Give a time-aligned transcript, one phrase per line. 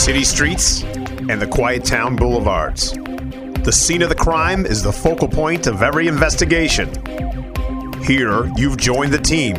[0.00, 2.92] city streets and the quiet town boulevards.
[3.64, 6.88] The scene of the crime is the focal point of every investigation.
[8.02, 9.56] Here, you've joined the team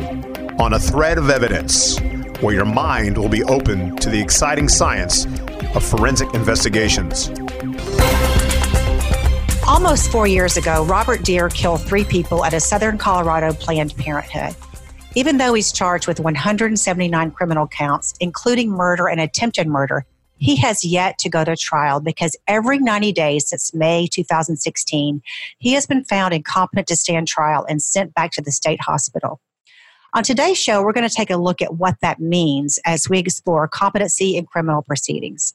[0.58, 2.00] on a thread of evidence
[2.40, 5.26] where your mind will be open to the exciting science
[5.76, 7.30] of forensic investigations.
[9.64, 14.56] Almost four years ago, Robert Dear killed three people at a Southern Colorado Planned Parenthood.
[15.14, 20.04] Even though he's charged with 179 criminal counts, including murder and attempted murder,
[20.42, 25.22] he has yet to go to trial because every 90 days since May 2016,
[25.58, 29.40] he has been found incompetent to stand trial and sent back to the state hospital.
[30.14, 33.20] On today's show, we're going to take a look at what that means as we
[33.20, 35.54] explore competency in criminal proceedings.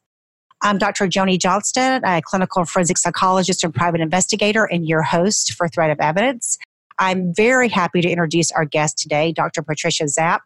[0.62, 1.06] I'm Dr.
[1.08, 6.00] Joni Johnston, a clinical forensic psychologist and private investigator, and your host for Thread of
[6.00, 6.58] Evidence.
[7.00, 9.62] I'm very happy to introduce our guest today, Dr.
[9.62, 10.40] Patricia Zapf,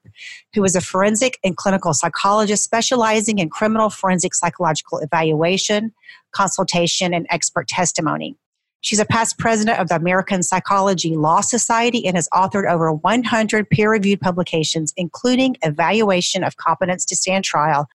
[0.53, 5.93] who is a forensic and clinical psychologist specializing in criminal forensic psychological evaluation,
[6.31, 8.35] consultation, and expert testimony.
[8.81, 13.69] She's a past president of the American Psychology Law Society and has authored over 100
[13.69, 17.87] peer reviewed publications, including Evaluation of Competence to Stand Trial,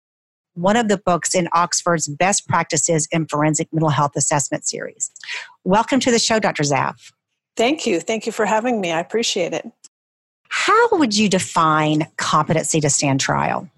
[0.54, 5.12] one of the books in Oxford's Best Practices in Forensic Mental Health Assessment series.
[5.64, 6.64] Welcome to the show, Dr.
[6.64, 7.12] Zapf.
[7.56, 8.00] Thank you.
[8.00, 8.92] Thank you for having me.
[8.92, 9.70] I appreciate it.
[10.50, 13.70] How would you define competency to stand trial?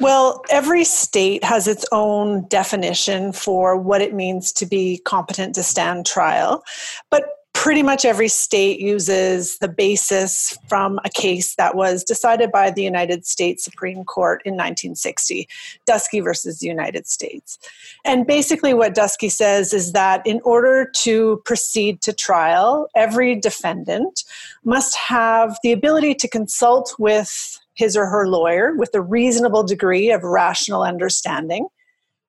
[0.00, 5.62] Well, every state has its own definition for what it means to be competent to
[5.62, 6.62] stand trial.
[7.10, 7.24] But
[7.56, 12.82] pretty much every state uses the basis from a case that was decided by the
[12.82, 15.48] United States Supreme Court in 1960,
[15.86, 17.58] Dusky versus the United States.
[18.04, 24.24] And basically, what Dusky says is that in order to proceed to trial, every defendant
[24.62, 30.10] must have the ability to consult with his or her lawyer with a reasonable degree
[30.10, 31.68] of rational understanding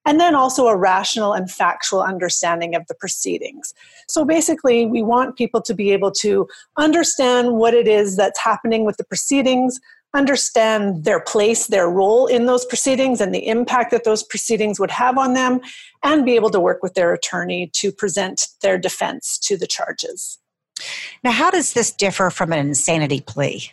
[0.08, 3.74] and then also a rational and factual understanding of the proceedings.
[4.08, 6.48] So basically, we want people to be able to
[6.78, 9.82] understand what it is that's happening with the proceedings,
[10.16, 14.92] understand their place, their role in those proceedings, and the impact that those proceedings would
[14.92, 15.60] have on them,
[16.04, 20.40] and be able to work with their attorney to present their defense to the charges.
[21.22, 23.72] Now, how does this differ from an insanity plea?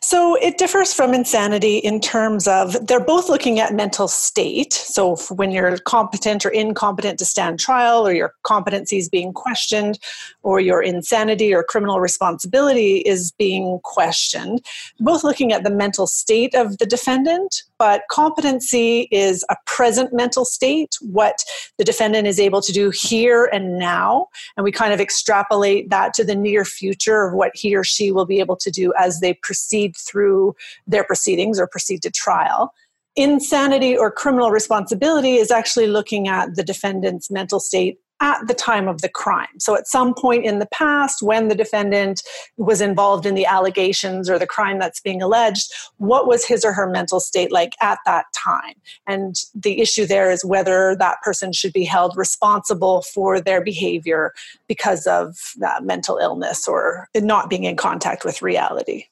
[0.00, 4.72] So it differs from insanity in terms of they're both looking at mental state.
[4.72, 9.98] So when you're competent or incompetent to stand trial, or your competency is being questioned,
[10.42, 14.64] or your insanity or criminal responsibility is being questioned,
[15.00, 20.44] both looking at the mental state of the defendant, but competency is a present mental
[20.44, 21.42] state, what
[21.78, 24.28] the defendant is able to do here and now.
[24.56, 28.12] And we kind of extrapolate that to the near future of what he or she
[28.12, 30.54] will be able to do as they proceed through
[30.86, 32.72] their proceedings or proceed to trial.
[33.16, 38.86] Insanity or criminal responsibility is actually looking at the defendant's mental state at the time
[38.86, 39.58] of the crime.
[39.58, 42.22] So, at some point in the past, when the defendant
[42.56, 46.72] was involved in the allegations or the crime that's being alleged, what was his or
[46.72, 48.74] her mental state like at that time?
[49.06, 54.32] And the issue there is whether that person should be held responsible for their behavior
[54.68, 59.06] because of that mental illness or not being in contact with reality.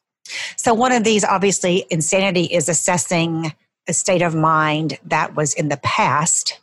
[0.56, 3.52] So, one of these, obviously, insanity is assessing
[3.88, 6.60] a state of mind that was in the past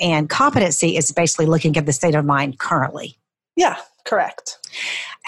[0.00, 3.18] and competency is basically looking at the state of mind currently.
[3.56, 4.58] Yeah, correct.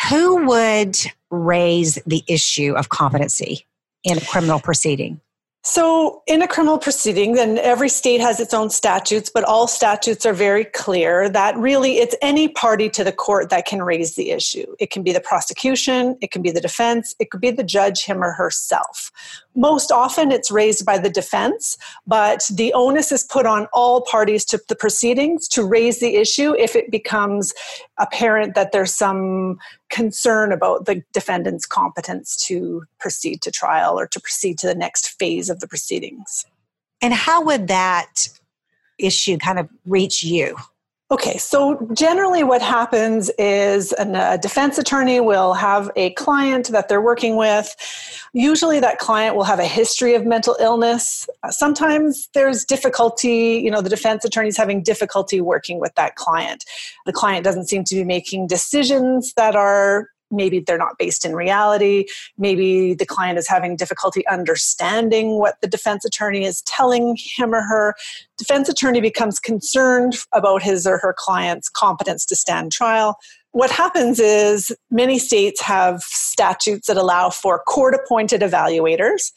[0.09, 0.97] Who would
[1.31, 3.67] raise the issue of competency
[4.05, 5.21] in a criminal proceeding?
[5.62, 10.25] So, in a criminal proceeding, then every state has its own statutes, but all statutes
[10.25, 14.31] are very clear that really it's any party to the court that can raise the
[14.31, 14.65] issue.
[14.78, 18.04] It can be the prosecution, it can be the defense, it could be the judge,
[18.04, 19.12] him or herself.
[19.54, 24.47] Most often it's raised by the defense, but the onus is put on all parties
[24.47, 27.53] to the proceedings to raise the issue if it becomes
[28.00, 29.59] apparent that there's some
[29.91, 35.09] concern about the defendant's competence to proceed to trial or to proceed to the next
[35.19, 36.44] phase of the proceedings.
[37.03, 38.28] And how would that
[38.98, 40.57] issue kind of reach you?
[41.12, 47.01] Okay, so generally what happens is a defense attorney will have a client that they're
[47.01, 47.74] working with.
[48.33, 51.28] Usually that client will have a history of mental illness.
[51.42, 56.65] Uh, sometimes there's difficulty, you know, the defense attorney's having difficulty working with that client.
[57.07, 61.34] The client doesn't seem to be making decisions that are maybe they're not based in
[61.34, 62.06] reality.
[62.38, 67.62] Maybe the client is having difficulty understanding what the defense attorney is telling him or
[67.62, 67.94] her.
[68.38, 73.18] Defense attorney becomes concerned about his or her client's competence to stand trial.
[73.53, 79.32] What happens is many states have statutes that allow for court appointed evaluators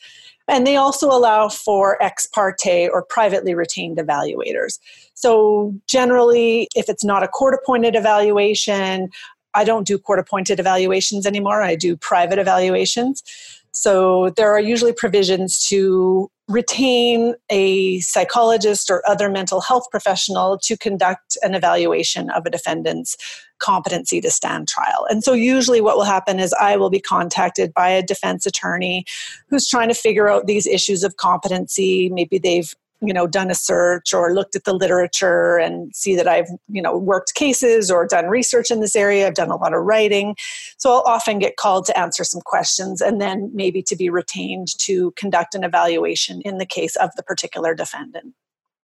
[0.48, 4.78] And they also allow for ex parte or privately retained evaluators.
[5.14, 9.10] So, generally, if it's not a court appointed evaluation,
[9.56, 11.62] I don't do court appointed evaluations anymore.
[11.62, 13.24] I do private evaluations.
[13.72, 20.78] So there are usually provisions to retain a psychologist or other mental health professional to
[20.78, 23.18] conduct an evaluation of a defendant's
[23.60, 25.08] competency to stand trial.
[25.10, 29.06] And so usually what will happen is I will be contacted by a defense attorney
[29.48, 32.10] who's trying to figure out these issues of competency.
[32.10, 36.28] Maybe they've you know done a search or looked at the literature and see that
[36.28, 39.74] i've you know worked cases or done research in this area i've done a lot
[39.74, 40.36] of writing
[40.78, 44.68] so i'll often get called to answer some questions and then maybe to be retained
[44.80, 48.34] to conduct an evaluation in the case of the particular defendant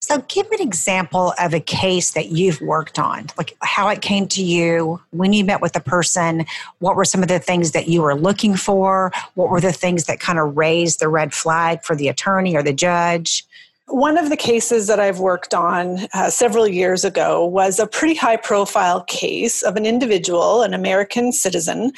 [0.01, 4.27] so, give an example of a case that you've worked on, like how it came
[4.30, 6.45] to you, when you met with the person,
[6.80, 9.12] what were some of the things that you were looking for?
[9.36, 12.63] What were the things that kind of raised the red flag for the attorney or
[12.63, 13.45] the judge?
[13.91, 18.13] One of the cases that I've worked on uh, several years ago was a pretty
[18.13, 21.91] high profile case of an individual, an American citizen,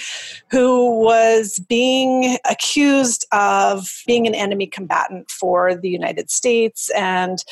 [0.50, 6.90] who was being accused of being an enemy combatant for the United States.
[6.96, 7.44] And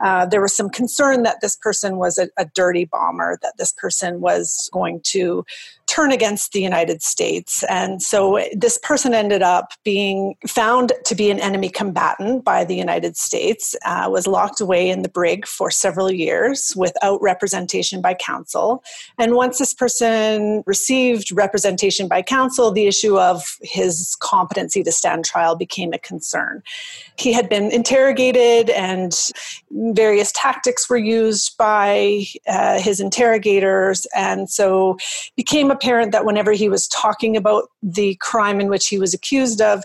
[0.00, 3.72] uh, there was some concern that this person was a, a dirty bomber, that this
[3.72, 5.44] person was going to
[5.88, 7.64] turn against the United States.
[7.64, 12.76] And so this person ended up being found to be an enemy combatant by the
[12.76, 18.14] United States, uh, was locked away in the brig for several years without representation by
[18.14, 18.84] counsel.
[19.16, 25.24] And once this person received representation by counsel, the issue of his competency to stand
[25.24, 26.62] trial became a concern.
[27.16, 29.12] He had been interrogated, and
[29.70, 34.98] various tactics were used by uh, his interrogators, and so
[35.34, 39.14] became a apparent that whenever he was talking about the crime in which he was
[39.14, 39.82] accused of,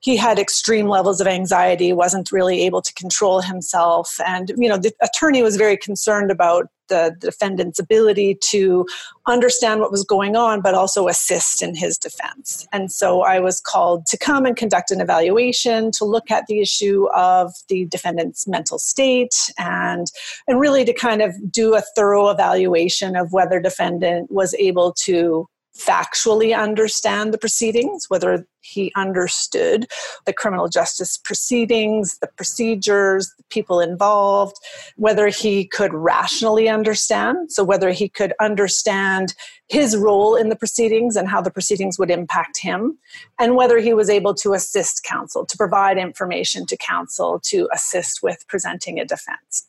[0.00, 4.18] he had extreme levels of anxiety, wasn't really able to control himself.
[4.26, 8.86] And, you know, the attorney was very concerned about the defendant's ability to
[9.26, 12.66] understand what was going on, but also assist in his defense.
[12.72, 16.60] And so I was called to come and conduct an evaluation to look at the
[16.60, 20.06] issue of the defendant's mental state and,
[20.46, 25.48] and really to kind of do a thorough evaluation of whether defendant was able to
[25.76, 29.86] factually understand the proceedings, whether he understood
[30.24, 34.56] the criminal justice proceedings, the procedures, the people involved,
[34.96, 39.34] whether he could rationally understand, so whether he could understand
[39.68, 42.98] his role in the proceedings and how the proceedings would impact him,
[43.38, 48.22] and whether he was able to assist counsel, to provide information to counsel to assist
[48.22, 49.68] with presenting a defense.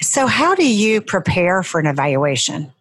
[0.00, 2.72] So, how do you prepare for an evaluation?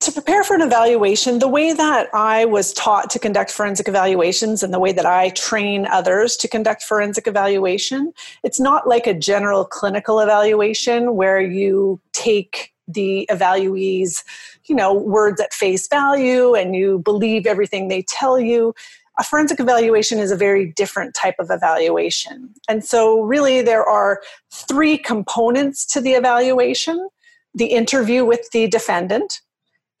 [0.00, 4.62] To prepare for an evaluation, the way that I was taught to conduct forensic evaluations
[4.62, 9.12] and the way that I train others to conduct forensic evaluation, it's not like a
[9.12, 14.24] general clinical evaluation where you take the evaluees,
[14.64, 18.74] you know, words at face value and you believe everything they tell you.
[19.18, 22.48] A forensic evaluation is a very different type of evaluation.
[22.70, 27.10] And so, really, there are three components to the evaluation
[27.54, 29.40] the interview with the defendant,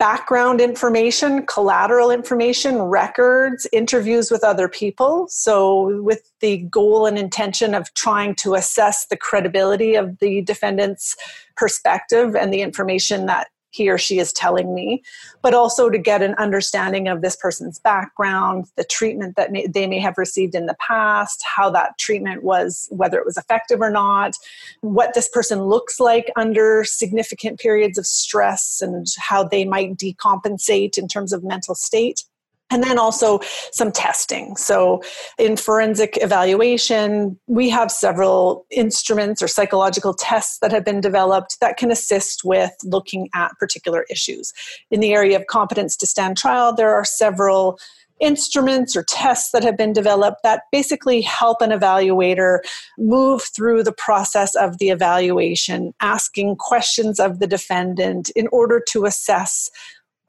[0.00, 5.28] background information, collateral information, records, interviews with other people.
[5.28, 11.16] So, with the goal and intention of trying to assess the credibility of the defendant's
[11.54, 15.02] perspective and the information that he or she is telling me,
[15.42, 19.86] but also to get an understanding of this person's background, the treatment that may, they
[19.86, 23.90] may have received in the past, how that treatment was, whether it was effective or
[23.90, 24.34] not,
[24.80, 30.98] what this person looks like under significant periods of stress, and how they might decompensate
[30.98, 32.24] in terms of mental state
[32.70, 33.40] and then also
[33.72, 34.56] some testing.
[34.56, 35.02] So,
[35.38, 41.76] in forensic evaluation, we have several instruments or psychological tests that have been developed that
[41.76, 44.52] can assist with looking at particular issues.
[44.90, 47.78] In the area of competence to stand trial, there are several
[48.20, 52.58] instruments or tests that have been developed that basically help an evaluator
[52.98, 59.06] move through the process of the evaluation, asking questions of the defendant in order to
[59.06, 59.70] assess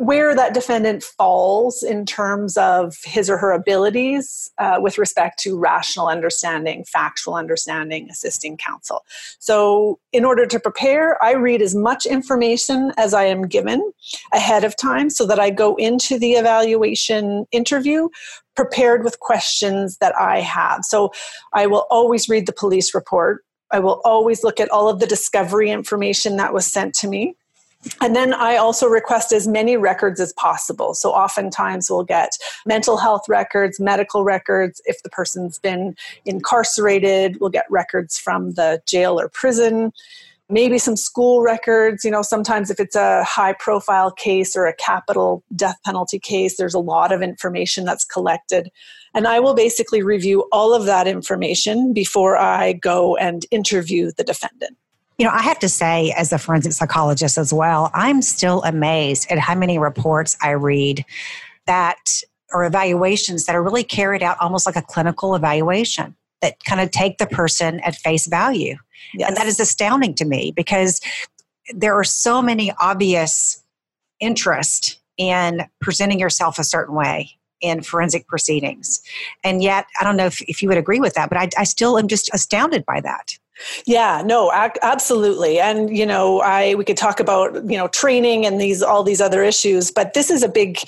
[0.02, 5.60] where that defendant falls in terms of his or her abilities uh, with respect to
[5.60, 9.06] rational understanding, factual understanding, assisting counsel.
[9.38, 13.92] So, in order to prepare, I read as much information as I am given
[14.34, 18.10] ahead of time so that I go into the evaluation interview
[18.56, 20.84] prepared with questions that I have.
[20.84, 21.12] So,
[21.54, 23.44] I will always read the police report.
[23.72, 27.36] I will always look at all of the discovery information that was sent to me.
[28.00, 30.94] And then I also request as many records as possible.
[30.94, 32.32] So oftentimes we'll get
[32.66, 34.82] mental health records, medical records.
[34.86, 35.96] If the person's been
[36.26, 39.94] incarcerated, we'll get records from the jail or prison.
[40.48, 42.04] Maybe some school records.
[42.04, 46.58] You know, sometimes if it's a high profile case or a capital death penalty case,
[46.58, 48.70] there's a lot of information that's collected.
[49.14, 54.24] And I will basically review all of that information before I go and interview the
[54.24, 54.78] defendant.
[55.18, 59.32] You know, I have to say, as a forensic psychologist as well, I'm still amazed
[59.32, 61.06] at how many reports I read
[61.68, 62.22] that
[62.54, 66.92] are evaluations that are really carried out almost like a clinical evaluation that kind of
[66.92, 68.76] take the person at face value.
[69.14, 69.28] Yes.
[69.28, 71.00] And that is astounding to me because
[71.74, 73.64] there are so many obvious
[74.20, 79.02] interest in presenting yourself a certain way in forensic proceedings.
[79.44, 81.64] And yet, I don't know if, if you would agree with that, but I, I
[81.64, 83.38] still am just astounded by that.
[83.86, 85.60] Yeah, no, absolutely.
[85.60, 89.22] And you know, I we could talk about, you know, training and these all these
[89.22, 90.80] other issues, but this is a big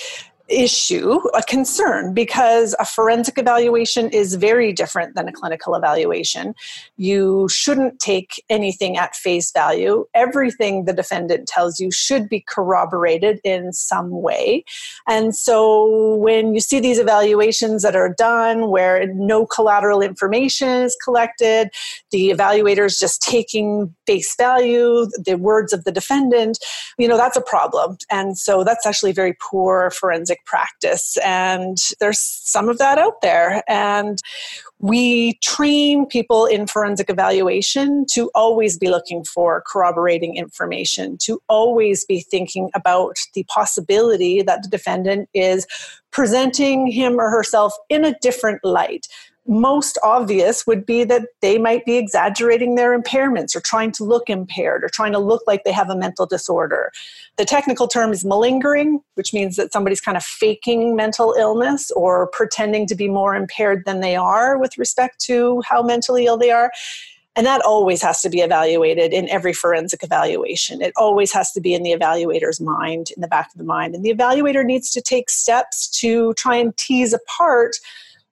[0.49, 6.53] issue, a concern, because a forensic evaluation is very different than a clinical evaluation.
[6.97, 10.05] You shouldn't take anything at face value.
[10.13, 14.65] Everything the defendant tells you should be corroborated in some way.
[15.07, 20.97] And so when you see these evaluations that are done where no collateral information is
[21.03, 21.69] collected,
[22.11, 26.59] the evaluator is just taking face value, the words of the defendant,
[26.97, 27.97] you know, that's a problem.
[28.11, 31.17] And so that's actually very poor forensic forensic practice.
[31.23, 33.63] And there's some of that out there.
[33.67, 34.19] And
[34.79, 42.05] we train people in forensic evaluation to always be looking for corroborating information, to always
[42.05, 45.65] be thinking about the possibility that the defendant is
[46.11, 49.07] presenting him or herself in a different light
[49.45, 54.29] most obvious would be that they might be exaggerating their impairments or trying to look
[54.29, 56.91] impaired or trying to look like they have a mental disorder.
[57.37, 62.27] The technical term is malingering, which means that somebody's kind of faking mental illness or
[62.27, 66.51] pretending to be more impaired than they are with respect to how mentally ill they
[66.51, 66.71] are.
[67.35, 70.81] And that always has to be evaluated in every forensic evaluation.
[70.81, 73.95] It always has to be in the evaluator's mind, in the back of the mind.
[73.95, 77.77] And the evaluator needs to take steps to try and tease apart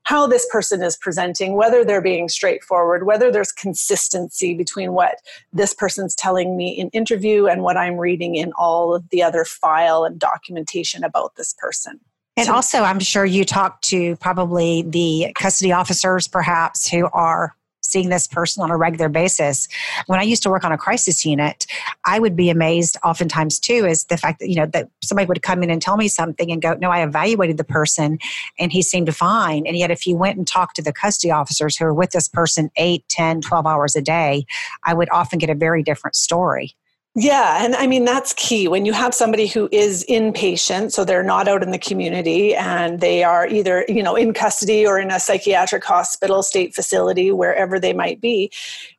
[0.03, 5.15] how this person is presenting, whether they're being straightforward, whether there's consistency between what
[5.53, 9.45] this person's telling me in interview and what I'm reading in all of the other
[9.45, 11.99] file and documentation about this person.
[12.37, 17.55] And so, also, I'm sure you talk to probably the custody officers, perhaps, who are
[17.91, 19.67] seeing this person on a regular basis.
[20.07, 21.65] When I used to work on a crisis unit,
[22.05, 25.41] I would be amazed oftentimes too is the fact that, you know, that somebody would
[25.41, 28.19] come in and tell me something and go, no, I evaluated the person
[28.59, 29.65] and he seemed fine.
[29.67, 32.27] And yet if you went and talked to the custody officers who are with this
[32.27, 34.45] person 8, 10, 12 hours a day,
[34.83, 36.75] I would often get a very different story.
[37.13, 41.23] Yeah, and I mean that's key when you have somebody who is inpatient, so they're
[41.23, 45.11] not out in the community and they are either, you know, in custody or in
[45.11, 48.49] a psychiatric hospital, state facility, wherever they might be.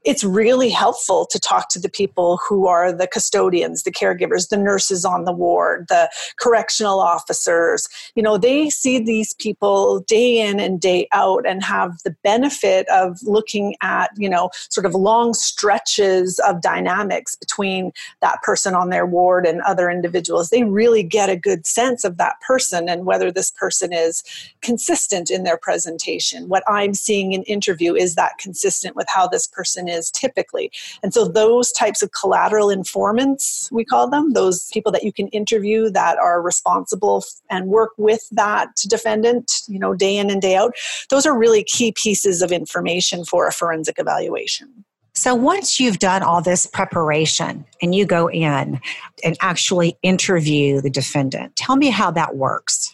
[0.05, 4.57] It's really helpful to talk to the people who are the custodians, the caregivers, the
[4.57, 7.89] nurses on the ward, the correctional officers.
[8.15, 12.89] You know, they see these people day in and day out and have the benefit
[12.89, 18.91] of looking at, you know, sort of long stretches of dynamics between that person on
[18.91, 20.51] their ward and other individuals.
[20.51, 24.25] They really get a good sense of that person and whether this person is
[24.63, 26.49] consistent in their presentation.
[26.49, 30.73] What I'm seeing in interview is that consistent with how this person is typically.
[31.03, 35.29] And so those types of collateral informants, we call them, those people that you can
[35.29, 40.57] interview that are responsible and work with that defendant, you know, day in and day
[40.57, 40.75] out,
[41.11, 44.85] those are really key pieces of information for a forensic evaluation.
[45.15, 48.81] So once you've done all this preparation and you go in
[49.23, 52.92] and actually interview the defendant, tell me how that works.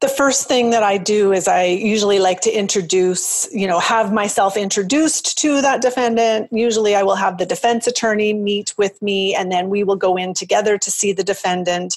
[0.00, 4.12] The first thing that I do is I usually like to introduce, you know, have
[4.12, 6.48] myself introduced to that defendant.
[6.52, 10.16] Usually I will have the defense attorney meet with me and then we will go
[10.16, 11.96] in together to see the defendant.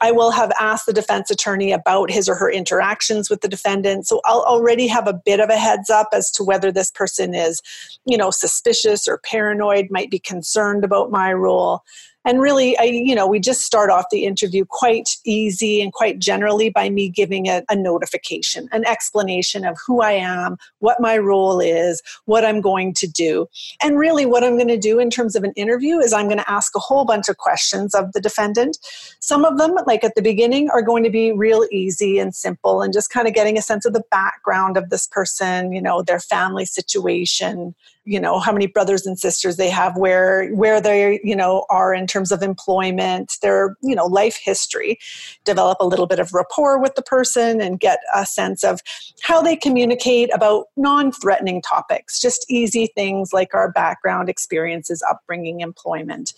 [0.00, 4.06] I will have asked the defense attorney about his or her interactions with the defendant.
[4.06, 7.34] So I'll already have a bit of a heads up as to whether this person
[7.34, 7.60] is,
[8.06, 11.82] you know, suspicious or paranoid, might be concerned about my role
[12.24, 16.18] and really i you know we just start off the interview quite easy and quite
[16.18, 21.18] generally by me giving a, a, notification an explanation of who i am what my
[21.18, 23.46] role is what i'm going to do.
[23.82, 26.38] And really what i'm going to do in terms of an interview is i'm going
[26.38, 28.78] to ask a whole bunch of questions of the defendant.
[29.20, 32.82] Some of them like at the beginning are going to be real easy and simple
[32.82, 36.02] and just kind of getting a sense of the background of this person you know
[36.02, 41.20] their family situation you know how many brothers and sisters they have where where they
[41.22, 44.98] you know are in terms of employment their you know life history.
[45.44, 48.80] Develop a little bit of rapport with the person and get a sense of
[49.22, 56.32] how they communicate about non-threatening topics just easy things like our background experiences upbringing employment.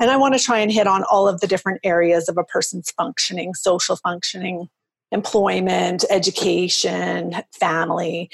[0.00, 2.44] And i want to try and hit on all of the different areas of a
[2.44, 4.68] person's functioning social functioning
[5.12, 8.30] employment, education, family.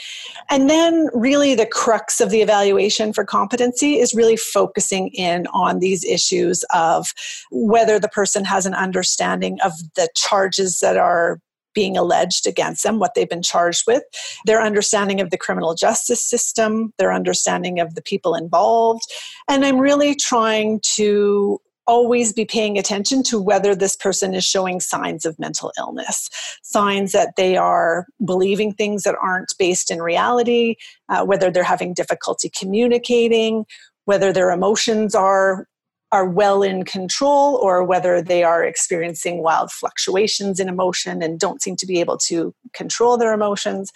[0.48, 5.80] And then, really, the crux of the evaluation for competency is really focusing in on
[5.80, 7.12] these issues of
[7.50, 11.40] whether the person has an understanding of the charges that are
[11.74, 14.02] being alleged against them, what they've been charged with,
[14.46, 19.02] their understanding of the criminal justice system, their understanding of the people involved.
[19.48, 24.78] And I'm really trying to always be paying attention to whether this person is showing
[24.78, 26.30] signs of mental illness,
[26.62, 30.76] signs that they are believing things that aren't based in reality,
[31.08, 33.66] uh, whether they're having difficulty communicating,
[34.04, 35.66] whether their emotions are
[36.12, 41.62] are well in control or whether they are experiencing wild fluctuations in emotion and don't
[41.62, 43.92] seem to be able to control their emotions.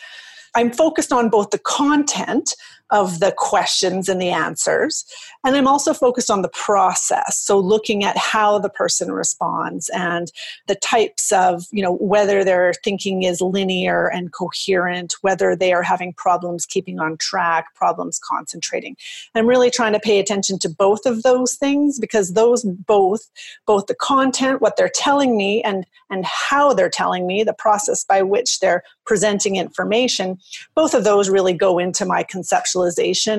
[0.54, 2.54] I'm focused on both the content
[2.94, 5.04] of the questions and the answers.
[5.44, 7.40] And I'm also focused on the process.
[7.40, 10.30] So looking at how the person responds and
[10.68, 15.82] the types of, you know, whether their thinking is linear and coherent, whether they are
[15.82, 18.96] having problems keeping on track, problems concentrating.
[19.34, 23.28] I'm really trying to pay attention to both of those things because those both,
[23.66, 28.04] both the content, what they're telling me and and how they're telling me, the process
[28.04, 30.38] by which they're presenting information,
[30.74, 32.83] both of those really go into my conceptual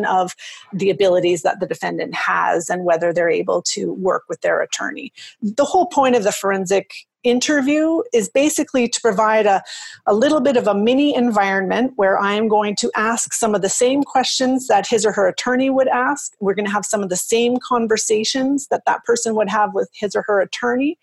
[0.05, 0.35] of
[0.73, 5.11] the abilities that the defendant has and whether they're able to work with their attorney.
[5.41, 6.91] The whole point of the forensic
[7.25, 9.61] interview is basically to provide a,
[10.05, 13.61] a little bit of a mini environment where I am going to ask some of
[13.61, 16.33] the same questions that his or her attorney would ask.
[16.39, 19.89] We're going to have some of the same conversations that that person would have with
[19.93, 20.97] his or her attorney.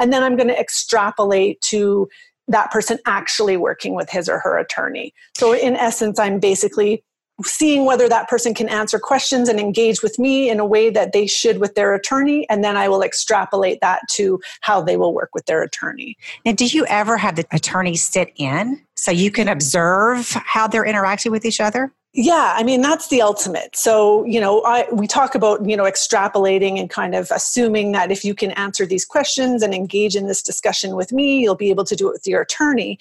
[0.00, 2.08] And then I'm going to extrapolate to
[2.48, 5.12] that person actually working with his or her attorney.
[5.36, 7.02] So, in essence, I'm basically
[7.44, 11.12] seeing whether that person can answer questions and engage with me in a way that
[11.12, 15.12] they should with their attorney and then i will extrapolate that to how they will
[15.12, 16.16] work with their attorney.
[16.44, 20.84] Now do you ever have the attorney sit in so you can observe how they're
[20.84, 23.76] interacting with each other yeah i mean that's the ultimate.
[23.76, 28.10] So you know I, we talk about you know extrapolating and kind of assuming that
[28.10, 31.68] if you can answer these questions and engage in this discussion with me you'll be
[31.68, 32.98] able to do it with your attorney.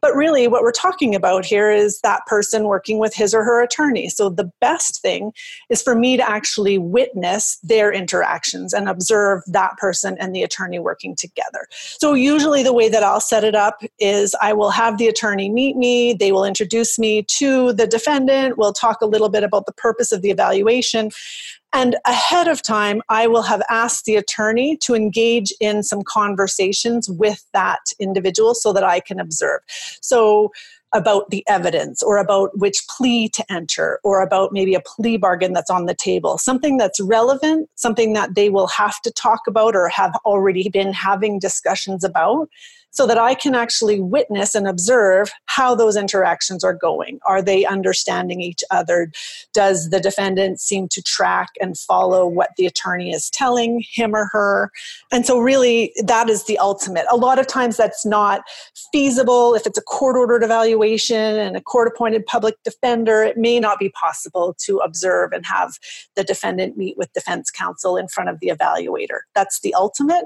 [0.00, 3.62] But really what we're talking about here is that person working with his or her
[3.62, 4.08] attorney.
[4.08, 5.32] So the best thing
[5.70, 10.80] is for me to actually witness their interactions and observe that person and the attorney
[10.80, 11.68] working together.
[11.70, 15.48] So usually the way that i'll set it up is i will have the attorney
[15.48, 16.14] meet me.
[16.14, 20.12] They will introduce me to the defendant We'll talk a little bit about the purpose
[20.12, 21.10] of the evaluation.
[21.72, 27.08] And ahead of time, I will have asked the attorney to engage in some conversations
[27.10, 29.60] with that individual so that I can observe.
[30.00, 30.52] So,
[30.94, 35.52] about the evidence or about which plea to enter or about maybe a plea bargain
[35.52, 39.74] that's on the table, something that's relevant, something that they will have to talk about
[39.74, 42.48] or have already been having discussions about
[42.96, 47.20] so that I can actually witness and observe how those interactions are going.
[47.26, 49.12] Are they understanding each other?
[49.52, 54.30] Does the defendant seem to track and follow what the attorney is telling him or
[54.32, 54.70] her?
[55.12, 57.04] And so, really, that is the ultimate.
[57.10, 58.40] A lot of times that's not
[58.92, 59.54] feasible.
[59.54, 63.78] If it's a court ordered evaluation and a court appointed public defender, it may not
[63.78, 65.78] be possible to observe and have
[66.14, 69.20] the defendant meet with defense counsel in front of the evaluator.
[69.34, 70.24] That's the ultimate.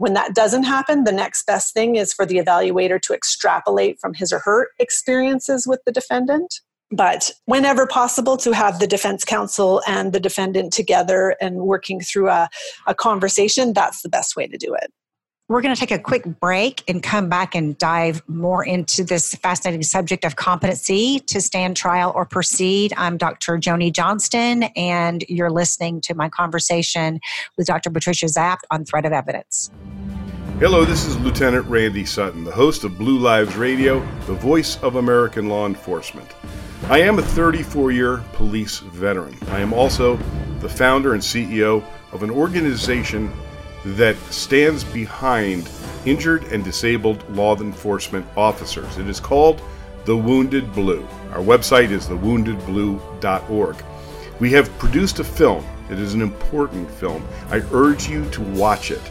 [0.00, 4.14] When that doesn't happen, the next best thing is for the evaluator to extrapolate from
[4.14, 6.60] his or her experiences with the defendant.
[6.90, 12.30] But whenever possible, to have the defense counsel and the defendant together and working through
[12.30, 12.48] a,
[12.86, 14.90] a conversation, that's the best way to do it.
[15.50, 19.34] We're going to take a quick break and come back and dive more into this
[19.34, 22.94] fascinating subject of competency to stand trial or proceed.
[22.96, 23.58] I'm Dr.
[23.58, 27.18] Joni Johnston, and you're listening to my conversation
[27.56, 27.90] with Dr.
[27.90, 29.72] Patricia Zapf on Thread of Evidence.
[30.60, 34.94] Hello, this is Lieutenant Randy Sutton, the host of Blue Lives Radio, the voice of
[34.94, 36.28] American law enforcement.
[36.84, 39.36] I am a 34 year police veteran.
[39.48, 40.16] I am also
[40.60, 41.82] the founder and CEO
[42.12, 43.32] of an organization
[43.84, 45.70] that stands behind
[46.04, 48.98] injured and disabled law enforcement officers.
[48.98, 49.62] It is called
[50.04, 51.06] The Wounded Blue.
[51.32, 53.84] Our website is thewoundedblue.org.
[54.38, 55.64] We have produced a film.
[55.90, 57.26] It is an important film.
[57.50, 59.02] I urge you to watch it.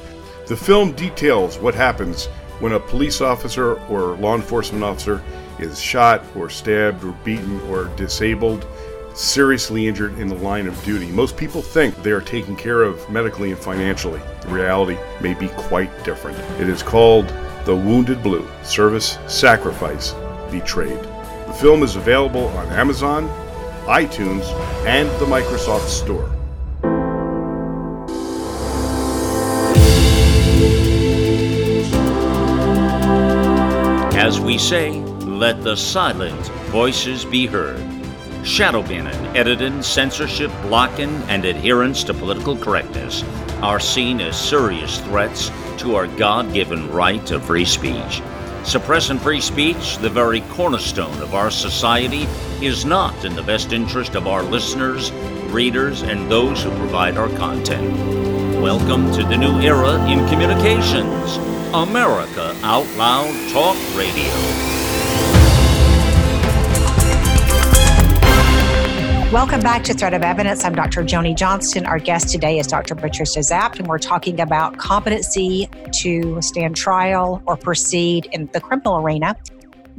[0.48, 2.26] The film details what happens
[2.60, 5.24] when a police officer or law enforcement officer
[5.60, 8.66] is shot or stabbed or beaten or disabled
[9.20, 11.08] seriously injured in the line of duty.
[11.08, 14.22] Most people think they are taken care of medically and financially.
[14.42, 16.38] The reality may be quite different.
[16.60, 17.28] It is called
[17.66, 20.14] The Wounded Blue Service, Sacrifice,
[20.50, 21.04] Betrayed.
[21.48, 23.28] The film is available on Amazon,
[23.88, 24.46] iTunes,
[24.86, 26.34] and the Microsoft Store.
[34.18, 37.99] As we say, let the silent voices be heard.
[38.50, 43.24] Shadow banning, editing, censorship, blocking, and adherence to political correctness
[43.62, 48.24] are seen as serious threats to our God given right to free speech.
[48.64, 52.24] Suppressing free speech, the very cornerstone of our society,
[52.60, 55.12] is not in the best interest of our listeners,
[55.52, 57.94] readers, and those who provide our content.
[58.60, 61.38] Welcome to the new era in communications
[61.72, 64.79] America Out Loud Talk Radio.
[69.32, 70.64] Welcome back to Thread of Evidence.
[70.64, 71.04] I'm Dr.
[71.04, 71.86] Joni Johnston.
[71.86, 72.96] Our guest today is Dr.
[72.96, 75.70] Patricia Zapf, and we're talking about competency
[76.02, 79.36] to stand trial or proceed in the criminal arena.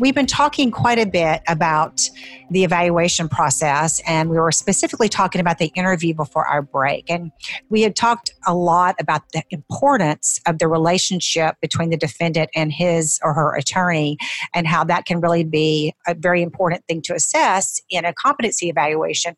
[0.00, 2.08] We've been talking quite a bit about
[2.50, 7.10] the evaluation process, and we were specifically talking about the interview before our break.
[7.10, 7.30] And
[7.68, 12.72] we had talked a lot about the importance of the relationship between the defendant and
[12.72, 14.16] his or her attorney,
[14.54, 18.70] and how that can really be a very important thing to assess in a competency
[18.70, 19.36] evaluation.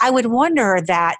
[0.00, 1.18] I would wonder that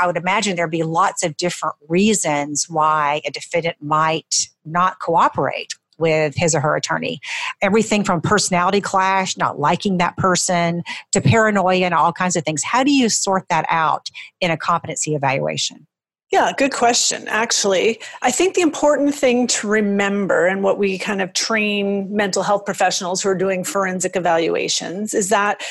[0.00, 5.74] I would imagine there'd be lots of different reasons why a defendant might not cooperate
[6.02, 7.18] with his or her attorney.
[7.62, 12.62] Everything from personality clash, not liking that person, to paranoia and all kinds of things.
[12.62, 14.10] How do you sort that out
[14.42, 15.86] in a competency evaluation?
[16.32, 17.28] Yeah, good question.
[17.28, 22.42] Actually, I think the important thing to remember and what we kind of train mental
[22.42, 25.62] health professionals who are doing forensic evaluations is that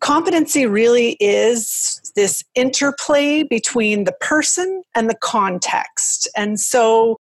[0.00, 6.26] competency really is this interplay between the person and the context.
[6.34, 7.18] And so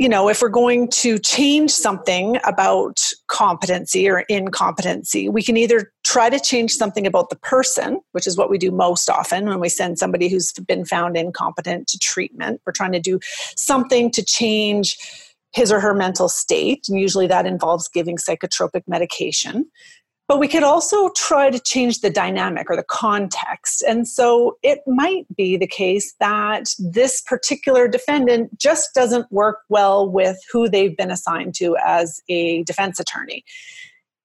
[0.00, 5.92] you know, if we're going to change something about competency or incompetency, we can either
[6.04, 9.60] try to change something about the person, which is what we do most often when
[9.60, 12.62] we send somebody who's been found incompetent to treatment.
[12.64, 13.20] We're trying to do
[13.56, 14.96] something to change
[15.52, 19.66] his or her mental state, and usually that involves giving psychotropic medication.
[20.30, 23.82] But we could also try to change the dynamic or the context.
[23.82, 30.08] And so it might be the case that this particular defendant just doesn't work well
[30.08, 33.44] with who they've been assigned to as a defense attorney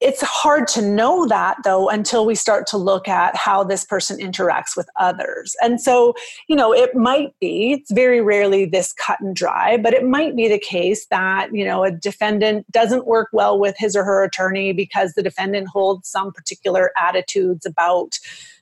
[0.01, 4.19] it's hard to know that though until we start to look at how this person
[4.19, 5.55] interacts with others.
[5.61, 6.13] And so,
[6.47, 10.35] you know, it might be, it's very rarely this cut and dry, but it might
[10.35, 14.23] be the case that, you know, a defendant doesn't work well with his or her
[14.23, 18.19] attorney because the defendant holds some particular attitudes about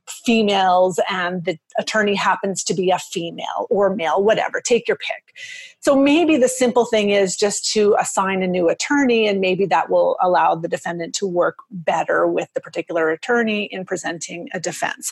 [0.09, 5.35] females and the attorney happens to be a female or male, whatever, take your pick.
[5.79, 9.89] So maybe the simple thing is just to assign a new attorney, and maybe that
[9.89, 15.11] will allow the defendant to work better with the particular attorney in presenting a defense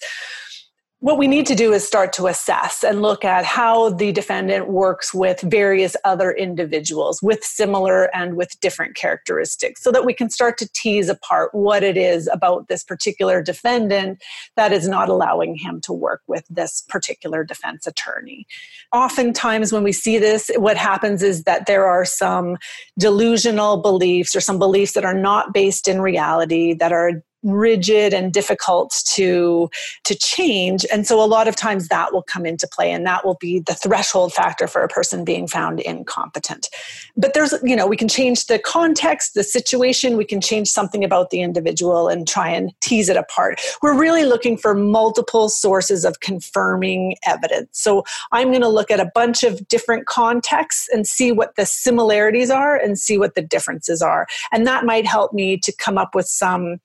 [1.02, 4.70] what we need to do is start to assess and look at how the defendant
[4.70, 10.30] works with various other individuals with similar and with different characteristics so that we can
[10.30, 14.22] start to tease apart what it is about this particular defendant
[14.56, 18.46] that is not allowing him to work with this particular defense attorney.
[18.94, 22.58] Oftentimes, when we see this, what happens is that there are some
[23.00, 28.32] delusional beliefs or some beliefs that are not based in reality that are rigid and
[28.34, 29.70] difficult to
[30.04, 30.86] to change.
[30.92, 33.60] And so a lot of times that will come into play and that will be
[33.60, 36.70] the threshold factor for a person being found incompetent.
[37.18, 40.18] But there's you know we can change the context the situation.
[40.18, 43.62] We can change something about the individual and try and tease it apart.
[43.82, 47.70] We're really looking for multiple sources of confirming evidence.
[47.72, 51.66] So i'm going to look at a bunch of different contexts and see what the
[51.66, 54.28] similarities are and see what the differences are.
[54.52, 56.78] And that might help me to come up with some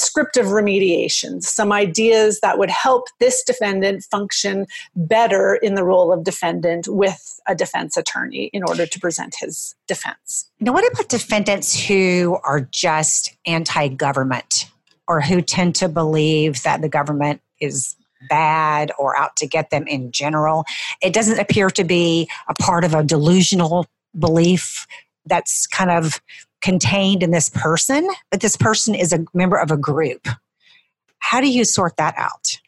[0.00, 6.24] prescriptive remediations, some ideas that would help this defendant function better in the role of
[6.24, 10.50] defendant with a defense attorney in order to present his defense.
[10.58, 14.70] Now, what about defendants who are just anti government
[15.06, 17.94] or who tend to believe that the government is
[18.30, 20.64] bad or out to get them in general?
[21.02, 23.84] It doesn't appear to be a part of a delusional
[24.18, 24.86] belief
[25.26, 26.22] that's kind of
[26.60, 30.28] contained in this person, but this person is a member of a group.
[31.18, 32.58] How do you sort that out?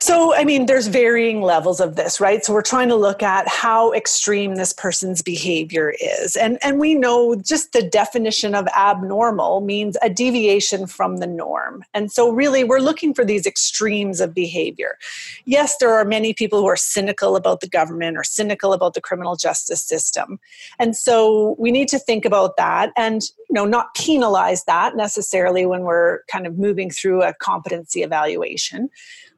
[0.00, 2.44] So, I mean, there's varying levels of this, right?
[2.44, 6.36] So, we're trying to look at how extreme this person's behavior is.
[6.36, 11.84] And, and we know just the definition of abnormal means a deviation from the norm.
[11.94, 14.98] And so, really, we're looking for these extremes of behavior.
[15.46, 19.00] Yes, there are many people who are cynical about the government or cynical about the
[19.00, 20.38] criminal justice system.
[20.78, 25.66] And so, we need to think about that and, you know, not penalize that necessarily
[25.66, 28.90] when we're kind of moving through a competency evaluation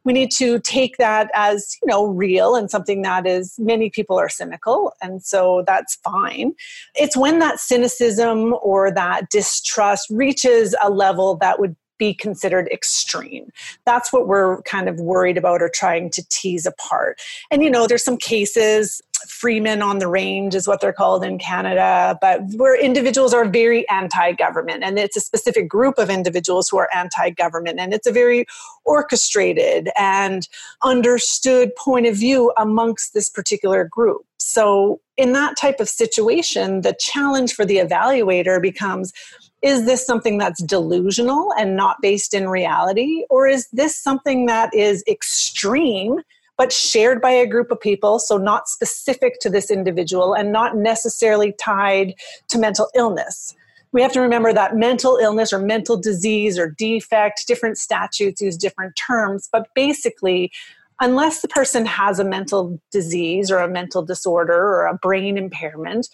[0.04, 4.18] we need to take that as you know real and something that is many people
[4.18, 6.54] are cynical and so that's fine.
[6.94, 13.52] It's when that cynicism or that distrust reaches a level that would be considered extreme.
[13.84, 17.20] That's what we're kind of worried about or trying to tease apart.
[17.52, 21.38] And you know, there's some cases freemen on the range is what they're called in
[21.38, 24.82] Canada, but where individuals are very anti government.
[24.82, 27.78] And it's a specific group of individuals who are anti government.
[27.78, 28.46] And it's a very
[28.86, 30.48] orchestrated and
[30.82, 34.22] understood point of view amongst this particular group.
[34.38, 39.12] So, in that type of situation, the challenge for the evaluator becomes
[39.62, 43.24] is this something that's delusional and not based in reality?
[43.28, 46.20] Or is this something that is extreme?
[46.60, 50.76] but shared by a group of people, so not specific to this individual and not
[50.76, 52.12] necessarily tied
[52.48, 53.54] to mental illness.
[53.92, 58.58] We have to remember that mental illness or mental disease or defect, different statutes use
[58.58, 60.52] different terms, but basically,
[61.00, 66.08] unless the person has a mental disease or a mental disorder or a brain impairment,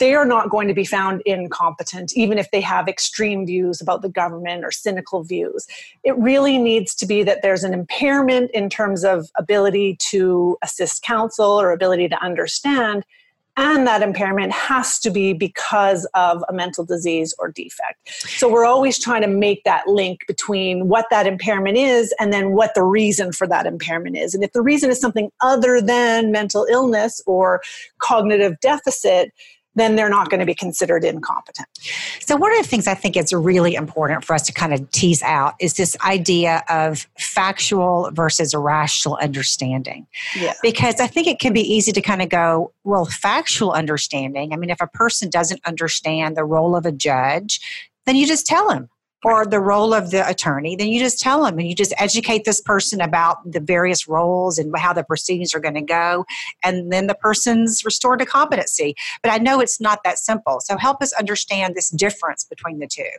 [0.00, 4.02] they are not going to be found incompetent, even if they have extreme views about
[4.02, 5.66] the government or cynical views.
[6.02, 11.02] It really needs to be that there's an impairment in terms of ability to assist
[11.02, 13.04] counsel or ability to understand.
[13.56, 18.08] And that impairment has to be because of a mental disease or defect.
[18.08, 22.52] So we're always trying to make that link between what that impairment is and then
[22.52, 24.34] what the reason for that impairment is.
[24.34, 27.60] And if the reason is something other than mental illness or
[27.98, 29.30] cognitive deficit,
[29.74, 31.68] then they're not going to be considered incompetent.
[32.20, 34.90] So, one of the things I think is really important for us to kind of
[34.90, 40.06] tease out is this idea of factual versus rational understanding.
[40.36, 40.54] Yeah.
[40.62, 44.52] Because I think it can be easy to kind of go, well, factual understanding.
[44.52, 47.60] I mean, if a person doesn't understand the role of a judge,
[48.06, 48.88] then you just tell him
[49.24, 52.44] or the role of the attorney, then you just tell them and you just educate
[52.44, 56.24] this person about the various roles and how the proceedings are going to go.
[56.64, 58.94] And then the person's restored to competency.
[59.22, 60.60] But I know it's not that simple.
[60.60, 63.10] So help us understand this difference between the two.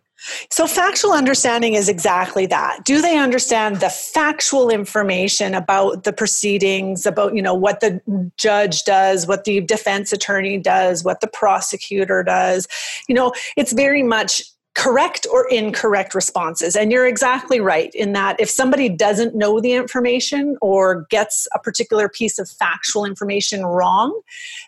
[0.49, 2.83] So factual understanding is exactly that.
[2.83, 8.01] Do they understand the factual information about the proceedings, about, you know, what the
[8.37, 12.67] judge does, what the defense attorney does, what the prosecutor does?
[13.07, 14.41] You know, it's very much
[14.73, 16.75] correct or incorrect responses.
[16.75, 21.59] And you're exactly right in that if somebody doesn't know the information or gets a
[21.59, 24.17] particular piece of factual information wrong,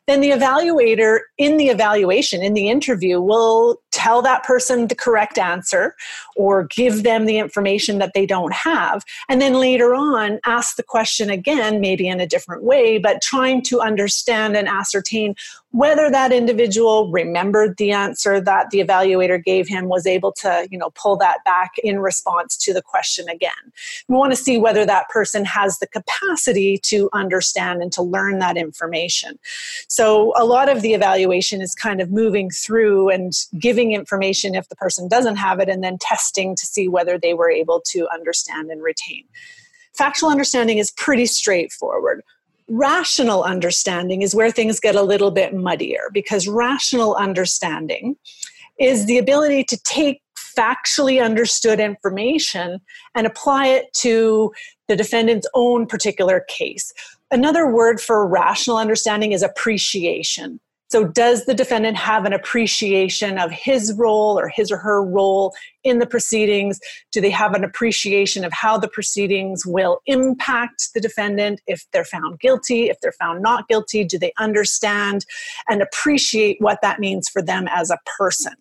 [0.07, 5.37] then the evaluator in the evaluation, in the interview, will tell that person the correct
[5.37, 5.95] answer
[6.35, 9.03] or give them the information that they don't have.
[9.29, 13.61] And then later on, ask the question again, maybe in a different way, but trying
[13.63, 15.35] to understand and ascertain
[15.73, 20.77] whether that individual remembered the answer that the evaluator gave him was able to you
[20.77, 23.51] know pull that back in response to the question again.
[24.07, 28.37] We want to see whether that person has the capacity to understand and to learn
[28.37, 29.39] that information.
[29.87, 34.69] So a lot of the evaluation is kind of moving through and giving information if
[34.69, 38.07] the person doesn't have it and then testing to see whether they were able to
[38.13, 39.23] understand and retain.
[39.97, 42.23] Factual understanding is pretty straightforward
[42.67, 48.15] rational understanding is where things get a little bit muddier because rational understanding
[48.79, 50.21] is the ability to take
[50.57, 52.79] factually understood information
[53.15, 54.51] and apply it to
[54.87, 56.93] the defendant's own particular case.
[57.31, 60.59] Another word for rational understanding is appreciation.
[60.93, 65.51] So, does the defendant have an appreciation of his role or his or her role
[65.83, 66.79] in the proceedings?
[67.11, 72.05] Do they have an appreciation of how the proceedings will impact the defendant if they're
[72.05, 74.03] found guilty, if they're found not guilty?
[74.03, 75.25] Do they understand
[75.67, 78.53] and appreciate what that means for them as a person?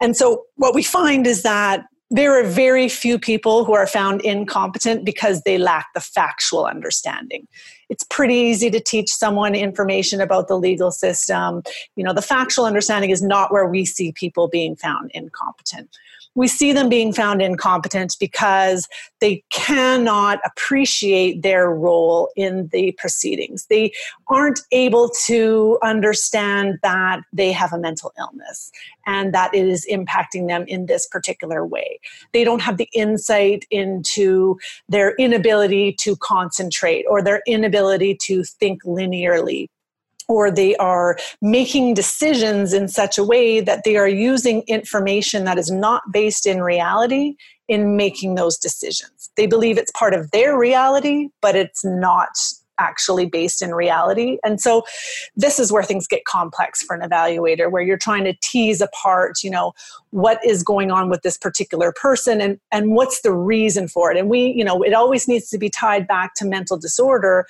[0.00, 4.22] And so, what we find is that there are very few people who are found
[4.22, 7.46] incompetent because they lack the factual understanding.
[7.88, 11.62] It's pretty easy to teach someone information about the legal system.
[11.94, 15.96] You know, the factual understanding is not where we see people being found incompetent.
[16.36, 18.86] We see them being found incompetent because
[19.20, 23.66] they cannot appreciate their role in the proceedings.
[23.66, 23.92] They
[24.28, 28.70] aren't able to understand that they have a mental illness
[29.06, 31.98] and that it is impacting them in this particular way.
[32.32, 38.84] They don't have the insight into their inability to concentrate or their inability to think
[38.84, 39.68] linearly
[40.28, 45.58] or they are making decisions in such a way that they are using information that
[45.58, 47.36] is not based in reality
[47.68, 49.30] in making those decisions.
[49.36, 52.30] They believe it's part of their reality, but it's not
[52.78, 54.38] actually based in reality.
[54.44, 54.84] And so
[55.34, 59.38] this is where things get complex for an evaluator where you're trying to tease apart,
[59.42, 59.72] you know,
[60.10, 64.18] what is going on with this particular person and and what's the reason for it.
[64.18, 67.46] And we, you know, it always needs to be tied back to mental disorder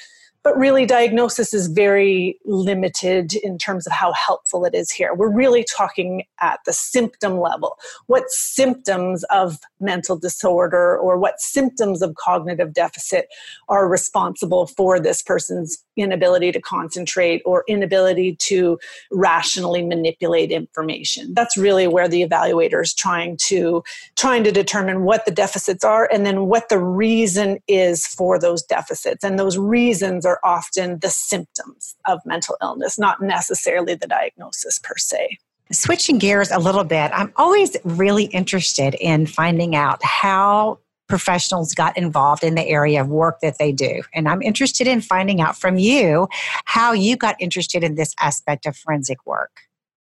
[0.46, 5.12] but really diagnosis is very limited in terms of how helpful it is here.
[5.12, 7.76] We're really talking at the symptom level.
[8.06, 13.26] What symptoms of mental disorder or what symptoms of cognitive deficit
[13.68, 18.78] are responsible for this person's inability to concentrate or inability to
[19.10, 21.34] rationally manipulate information?
[21.34, 23.82] That's really where the evaluator is trying to
[24.14, 28.62] trying to determine what the deficits are and then what the reason is for those
[28.62, 29.24] deficits.
[29.24, 34.78] And those reasons are are often the symptoms of mental illness, not necessarily the diagnosis
[34.78, 35.38] per se.
[35.72, 41.96] Switching gears a little bit, I'm always really interested in finding out how professionals got
[41.96, 44.02] involved in the area of work that they do.
[44.14, 46.28] And I'm interested in finding out from you
[46.64, 49.60] how you got interested in this aspect of forensic work.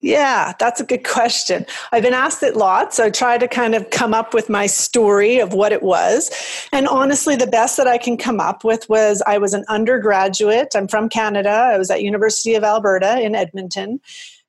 [0.03, 1.67] Yeah, that's a good question.
[1.93, 2.99] I've been asked it lots.
[2.99, 6.31] I try to kind of come up with my story of what it was.
[6.73, 10.75] And honestly, the best that I can come up with was I was an undergraduate.
[10.75, 11.51] I'm from Canada.
[11.51, 14.01] I was at University of Alberta in Edmonton.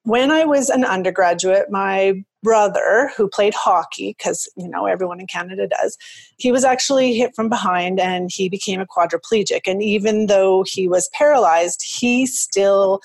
[0.04, 5.28] When I was an undergraduate, my brother who played hockey because you know everyone in
[5.28, 5.96] canada does
[6.38, 10.88] he was actually hit from behind and he became a quadriplegic and even though he
[10.88, 13.00] was paralyzed he still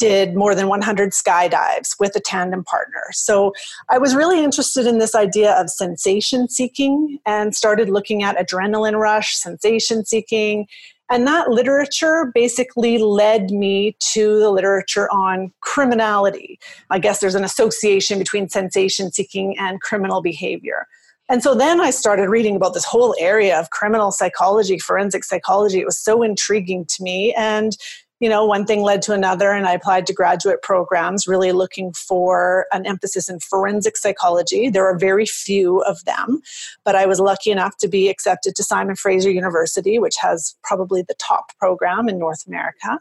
[0.00, 3.02] did more than 100 skydives with a tandem partner.
[3.12, 3.52] So
[3.90, 8.98] I was really interested in this idea of sensation seeking and started looking at adrenaline
[8.98, 10.66] rush, sensation seeking.
[11.10, 16.58] And that literature basically led me to the literature on criminality.
[16.88, 20.86] I guess there's an association between sensation seeking and criminal behavior.
[21.30, 25.78] And so then I started reading about this whole area of criminal psychology, forensic psychology.
[25.78, 27.32] It was so intriguing to me.
[27.34, 27.76] And
[28.20, 31.92] you know, one thing led to another, and I applied to graduate programs, really looking
[31.92, 34.68] for an emphasis in forensic psychology.
[34.68, 36.42] There are very few of them,
[36.84, 41.02] but I was lucky enough to be accepted to Simon Fraser University, which has probably
[41.02, 43.00] the top program in North America.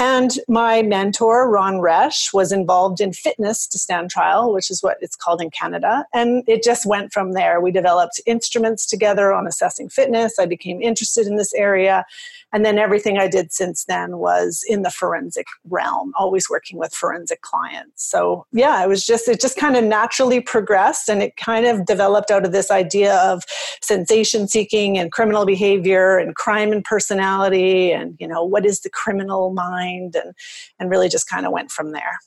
[0.00, 4.96] And my mentor, Ron Roesch, was involved in fitness to stand trial, which is what
[5.00, 6.04] it's called in Canada.
[6.14, 7.60] And it just went from there.
[7.60, 10.38] We developed instruments together on assessing fitness.
[10.38, 12.04] I became interested in this area.
[12.52, 16.94] And then everything I did since then was in the forensic realm, always working with
[16.94, 18.08] forensic clients.
[18.08, 21.84] So yeah, it was just, it just kind of naturally progressed and it kind of
[21.84, 23.42] developed out of this idea of
[23.82, 28.90] sensation seeking and criminal behavior and crime and personality and, you know, what is the
[28.90, 30.34] criminal mind and,
[30.78, 32.18] and really just kind of went from there.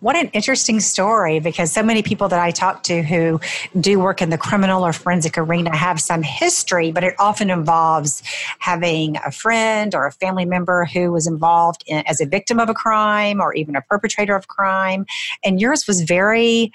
[0.00, 3.40] What an interesting story because so many people that I talk to who
[3.80, 8.22] do work in the criminal or forensic arena have some history, but it often involves
[8.58, 12.58] having a friend friend or a family member who was involved in, as a victim
[12.58, 15.06] of a crime or even a perpetrator of crime.
[15.44, 16.72] And yours was very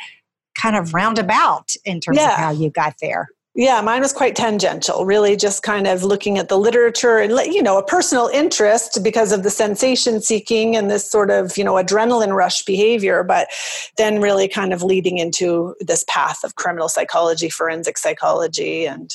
[0.55, 2.34] kind of roundabout in terms yeah.
[2.34, 3.27] of how you got there.
[3.58, 7.63] Yeah, mine was quite tangential, really just kind of looking at the literature and, you
[7.63, 11.75] know, a personal interest because of the sensation seeking and this sort of, you know,
[11.75, 13.47] adrenaline rush behavior, but
[13.95, 19.10] then really kind of leading into this path of criminal psychology, forensic psychology, and,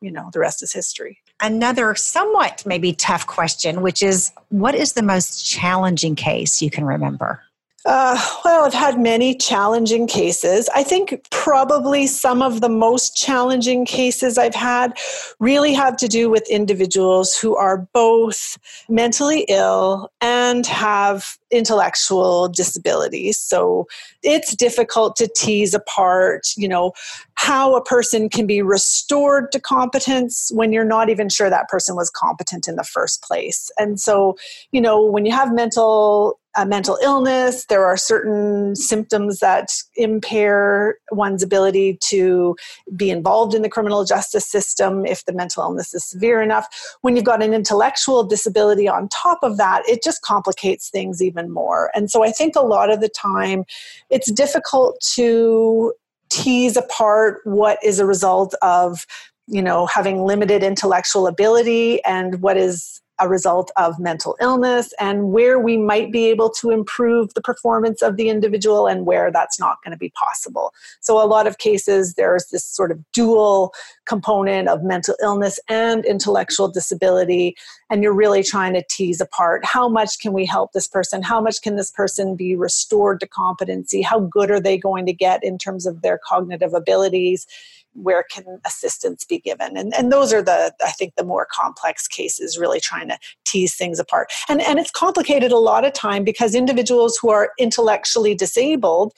[0.00, 4.92] you know, the rest is history another somewhat maybe tough question, which is what is
[4.92, 7.42] the most challenging case you can remember?
[7.86, 10.68] Uh, well, I've had many challenging cases.
[10.74, 14.98] I think probably some of the most challenging cases I've had
[15.38, 18.58] really have to do with individuals who are both
[18.90, 23.38] mentally ill and have intellectual disabilities.
[23.38, 23.86] So
[24.22, 26.92] it's difficult to tease apart, you know,
[27.34, 31.96] how a person can be restored to competence when you're not even sure that person
[31.96, 33.70] was competent in the first place.
[33.78, 34.36] And so,
[34.70, 37.66] you know, when you have mental a mental illness.
[37.66, 42.56] There are certain symptoms that impair one's ability to
[42.96, 46.66] be involved in the criminal justice system if the mental illness is severe enough.
[47.02, 51.50] When you've got an intellectual disability on top of that, it just complicates things even
[51.50, 51.90] more.
[51.94, 53.64] And so I think a lot of the time
[54.08, 55.94] it's difficult to
[56.30, 59.04] tease apart what is a result of
[59.48, 65.30] you know having limited intellectual ability and what is a result of mental illness and
[65.32, 69.58] where we might be able to improve the performance of the individual and where that's
[69.60, 70.72] not going to be possible.
[71.00, 73.72] So, a lot of cases, there's this sort of dual
[74.10, 77.56] component of mental illness and intellectual disability,
[77.90, 81.22] and you're really trying to tease apart how much can we help this person?
[81.22, 84.02] How much can this person be restored to competency?
[84.02, 87.46] How good are they going to get in terms of their cognitive abilities?
[87.94, 92.06] where can assistance be given and, and those are the i think the more complex
[92.06, 96.22] cases really trying to tease things apart and and it's complicated a lot of time
[96.22, 99.12] because individuals who are intellectually disabled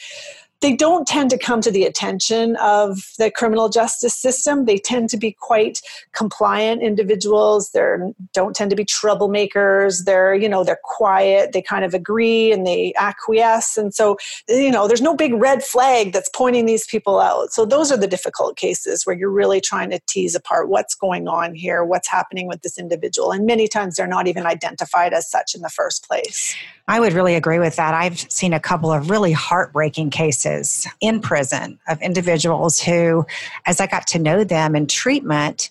[0.62, 4.64] they don't tend to come to the attention of the criminal justice system.
[4.64, 5.82] They tend to be quite
[6.12, 7.70] compliant individuals.
[7.70, 7.96] They
[8.32, 10.04] don't tend to be troublemakers.
[10.04, 11.52] They're, you know, they're quiet.
[11.52, 13.76] They kind of agree and they acquiesce.
[13.76, 14.16] And so,
[14.48, 17.52] you know, there's no big red flag that's pointing these people out.
[17.52, 21.26] So those are the difficult cases where you're really trying to tease apart what's going
[21.26, 23.32] on here, what's happening with this individual.
[23.32, 26.54] And many times they're not even identified as such in the first place.
[26.88, 27.94] I would really agree with that.
[27.94, 30.51] I've seen a couple of really heartbreaking cases
[31.00, 33.26] in prison of individuals who,
[33.66, 35.70] as I got to know them in treatment,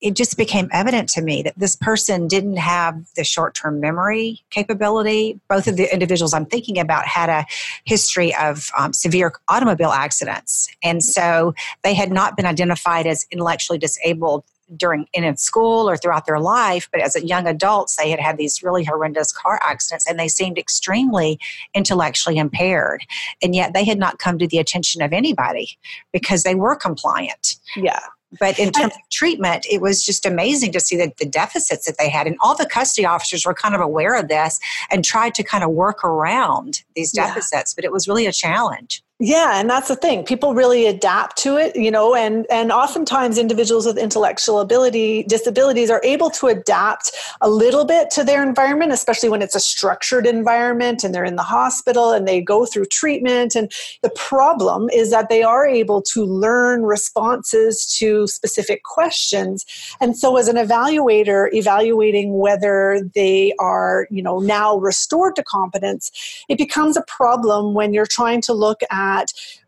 [0.00, 4.42] it just became evident to me that this person didn't have the short term memory
[4.50, 5.38] capability.
[5.48, 7.44] Both of the individuals I'm thinking about had a
[7.84, 10.68] history of um, severe automobile accidents.
[10.82, 14.44] And so they had not been identified as intellectually disabled
[14.76, 18.62] during in school or throughout their life but as young adults they had had these
[18.62, 21.38] really horrendous car accidents and they seemed extremely
[21.74, 23.04] intellectually impaired
[23.42, 25.78] and yet they had not come to the attention of anybody
[26.12, 28.00] because they were compliant yeah
[28.38, 31.98] but in terms of treatment, it was just amazing to see the, the deficits that
[31.98, 32.26] they had.
[32.26, 34.60] And all the custody officers were kind of aware of this
[34.90, 37.74] and tried to kind of work around these deficits, yeah.
[37.76, 39.02] but it was really a challenge.
[39.22, 40.24] Yeah, and that's the thing.
[40.24, 45.90] People really adapt to it, you know, and and oftentimes individuals with intellectual ability disabilities
[45.90, 47.12] are able to adapt
[47.42, 51.36] a little bit to their environment, especially when it's a structured environment and they're in
[51.36, 53.70] the hospital and they go through treatment and
[54.02, 59.66] the problem is that they are able to learn responses to specific questions.
[60.00, 66.10] And so as an evaluator evaluating whether they are, you know, now restored to competence,
[66.48, 69.09] it becomes a problem when you're trying to look at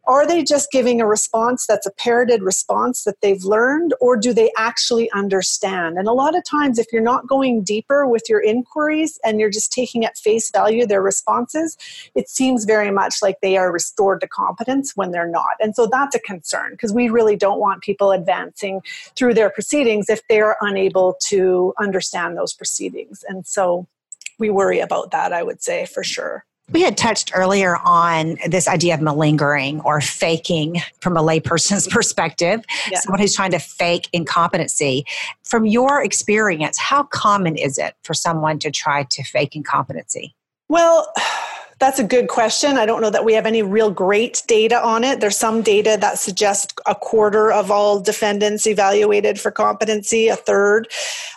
[0.05, 4.33] are they just giving a response that's a parroted response that they've learned, or do
[4.33, 5.97] they actually understand?
[5.97, 9.51] And a lot of times, if you're not going deeper with your inquiries and you're
[9.51, 11.77] just taking at face value their responses,
[12.17, 15.55] it seems very much like they are restored to competence when they're not.
[15.61, 18.83] And so that's a concern because we really don't want people advancing
[19.15, 23.25] through their proceedings if they are unable to understand those proceedings.
[23.29, 23.87] And so
[24.39, 26.45] we worry about that, I would say, for sure.
[26.73, 32.65] We had touched earlier on this idea of malingering or faking from a layperson's perspective,
[32.91, 33.01] yeah.
[33.01, 35.05] someone who's trying to fake incompetency.
[35.45, 40.35] From your experience, how common is it for someone to try to fake incompetency?
[40.69, 41.13] Well,
[41.83, 42.79] that's a good question.
[42.79, 45.19] I don't know that we have any real great data on it.
[45.19, 50.87] There's some data that suggests a quarter of all defendants evaluated for competency, a third.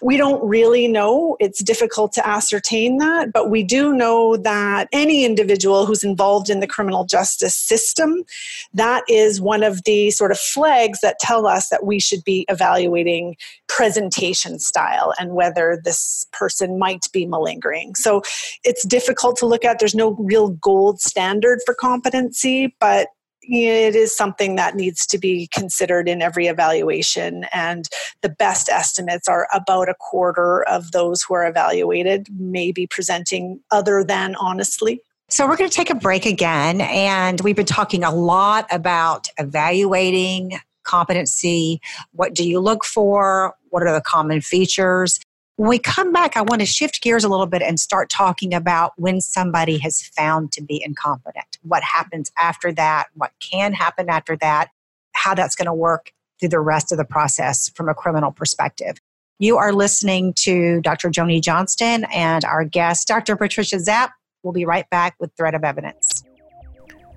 [0.04, 1.36] We don't really know.
[1.40, 6.60] It's difficult to ascertain that, but we do know that any individual who's involved in
[6.60, 8.24] the criminal justice system,
[8.72, 12.46] that is one of the sort of flags that tell us that we should be
[12.50, 13.36] evaluating
[13.66, 17.96] presentation style and whether this person might be malingering.
[17.96, 18.22] So
[18.64, 19.80] it's difficult to look at.
[19.80, 23.08] There's no real real gold standard for competency, but
[23.42, 27.46] it is something that needs to be considered in every evaluation.
[27.54, 27.88] And
[28.22, 33.62] the best estimates are about a quarter of those who are evaluated may be presenting
[33.72, 35.00] other than honestly.
[35.30, 36.82] So, we're going to take a break again.
[36.82, 41.82] And we've been talking a lot about evaluating competency.
[42.12, 43.56] What do you look for?
[43.70, 45.20] What are the common features?
[45.58, 48.54] When we come back, I want to shift gears a little bit and start talking
[48.54, 54.10] about when somebody has found to be incompetent, what happens after that, what can happen
[54.10, 54.68] after that,
[55.14, 58.98] how that's going to work through the rest of the process from a criminal perspective.
[59.40, 61.10] You are listening to Dr.
[61.10, 63.38] Joni Johnston and our guest, Dr.
[63.38, 64.10] Patricia Zapf.
[64.44, 66.24] We'll be right back with Thread of Evidence.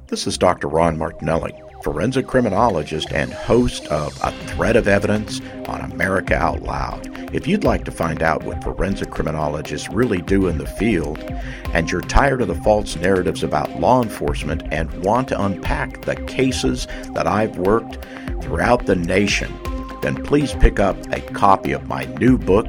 [0.07, 0.68] This is Dr.
[0.68, 1.61] Ron Martinelli,
[1.93, 7.09] forensic criminologist and host of A Thread of Evidence on America Out Loud.
[7.34, 11.18] If you'd like to find out what forensic criminologists really do in the field,
[11.72, 16.16] and you're tired of the false narratives about law enforcement and want to unpack the
[16.26, 18.05] cases that I've worked
[18.43, 19.51] throughout the nation,
[20.03, 22.66] then please pick up a copy of my new book,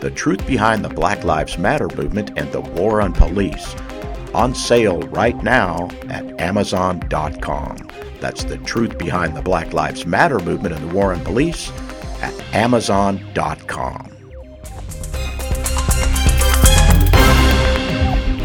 [0.00, 3.74] The Truth Behind the Black Lives Matter Movement and the War on Police,
[4.34, 7.88] on sale right now at Amazon.com.
[8.22, 11.72] That's the truth behind the Black Lives Matter movement and the war on police
[12.22, 14.12] at Amazon.com.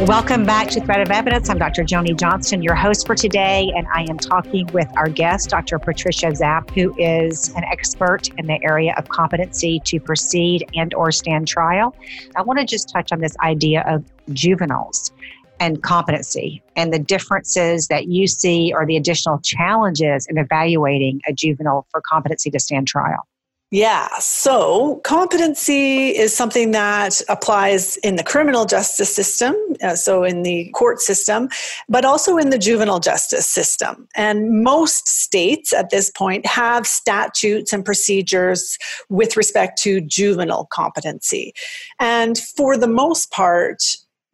[0.07, 1.47] Welcome back to Thread of Evidence.
[1.51, 1.83] I'm Dr.
[1.83, 5.77] Joni Johnston, your host for today, and I am talking with our guest, Dr.
[5.77, 11.11] Patricia Zapf, who is an expert in the area of competency to proceed and or
[11.11, 11.95] stand trial.
[12.35, 14.03] I want to just touch on this idea of
[14.33, 15.11] juveniles
[15.59, 21.33] and competency and the differences that you see or the additional challenges in evaluating a
[21.33, 23.27] juvenile for competency to stand trial.
[23.69, 30.43] Yeah, so competency is something that applies in the criminal justice system, uh, so in
[30.43, 31.49] the court system,
[31.89, 34.07] but also in the juvenile justice system.
[34.15, 38.77] And most states at this point have statutes and procedures
[39.09, 41.53] with respect to juvenile competency.
[41.99, 43.83] And for the most part,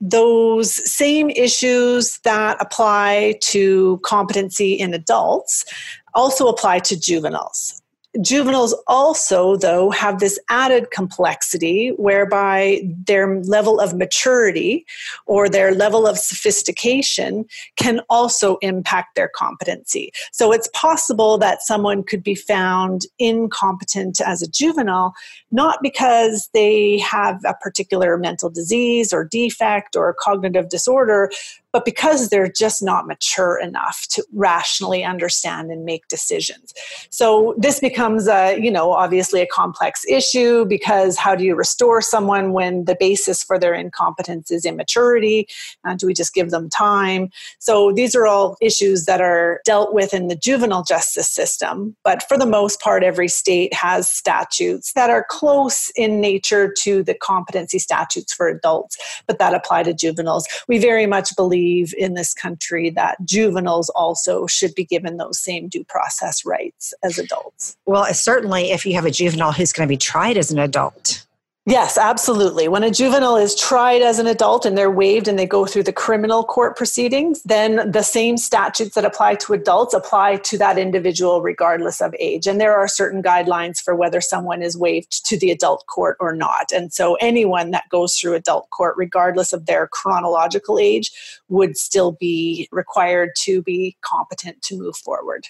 [0.02, 5.66] those same issues that apply to competency in adults
[6.14, 7.82] also apply to juveniles.
[8.22, 14.86] Juveniles also, though, have this added complexity whereby their level of maturity
[15.26, 17.44] or their level of sophistication
[17.76, 20.12] can also impact their competency.
[20.32, 25.16] So it's possible that someone could be found incompetent as a juvenile,
[25.54, 31.30] not because they have a particular mental disease or defect or cognitive disorder,
[31.72, 36.72] but because they're just not mature enough to rationally understand and make decisions.
[37.10, 42.00] So this becomes a, you know, obviously a complex issue because how do you restore
[42.02, 45.48] someone when the basis for their incompetence is immaturity?
[45.84, 47.32] And do we just give them time?
[47.58, 51.96] So these are all issues that are dealt with in the juvenile justice system.
[52.04, 57.04] But for the most part, every state has statutes that are close in nature to
[57.04, 60.48] the competency statutes for adults, but that apply to juveniles.
[60.70, 65.68] We very much believe in this country that juveniles also should be given those same
[65.68, 67.76] due process rights as adults.
[67.86, 71.26] Well, certainly if you have a juvenile who's going to be tried as an adult.
[71.66, 72.68] Yes, absolutely.
[72.68, 75.84] When a juvenile is tried as an adult and they're waived and they go through
[75.84, 80.78] the criminal court proceedings, then the same statutes that apply to adults apply to that
[80.78, 82.48] individual regardless of age.
[82.48, 86.36] And there are certain guidelines for whether someone is waived to the adult court or
[86.36, 86.74] not.
[86.74, 91.12] And so anyone that goes through adult court, regardless of their chronological age,
[91.48, 95.48] would still be required to be competent to move forward.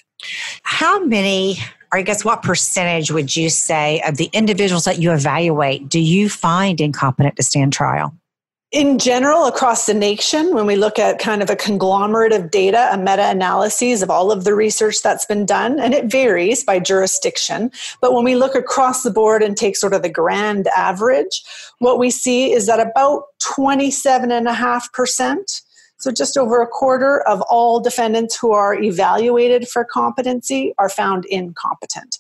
[0.62, 1.58] How many
[1.94, 6.00] or I guess what percentage would you say of the individuals that you evaluate do
[6.00, 8.18] you find incompetent to stand trial?
[8.72, 12.90] In general, across the nation, when we look at kind of a conglomerate of data,
[12.92, 16.80] a meta analysis of all of the research that's been done, and it varies by
[16.80, 17.70] jurisdiction,
[18.02, 21.44] but when we look across the board and take sort of the grand average,
[21.78, 25.62] what we see is that about 27.5%
[25.98, 31.26] so, just over a quarter of all defendants who are evaluated for competency are found
[31.26, 32.20] incompetent.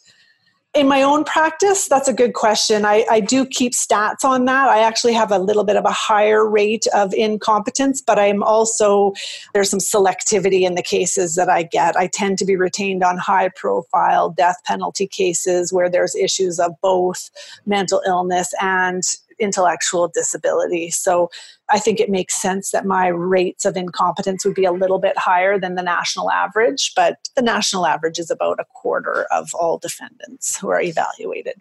[0.73, 2.83] In my own practice, that's a good question.
[2.83, 4.69] I, I, do keep stats on that.
[4.69, 9.13] I actually have a little bit of a higher rate of incompetence, but I'm also,
[9.53, 11.95] there's some selectivity in the cases that I get.
[11.95, 16.71] I tend to be retained on high profile death penalty cases where there's issues of
[16.81, 17.29] both
[17.67, 19.03] mental illness and
[19.39, 20.89] intellectual disability.
[20.89, 21.29] So
[21.73, 25.17] I think it makes sense that my rates of incompetence would be a little bit
[25.17, 29.79] higher than the national average, but the national average is about a quarter of all
[29.79, 31.55] defendants who are evaluated.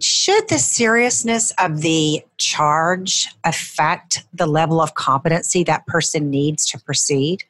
[0.00, 6.78] Should the seriousness of the charge affect the level of competency that person needs to
[6.78, 7.42] proceed?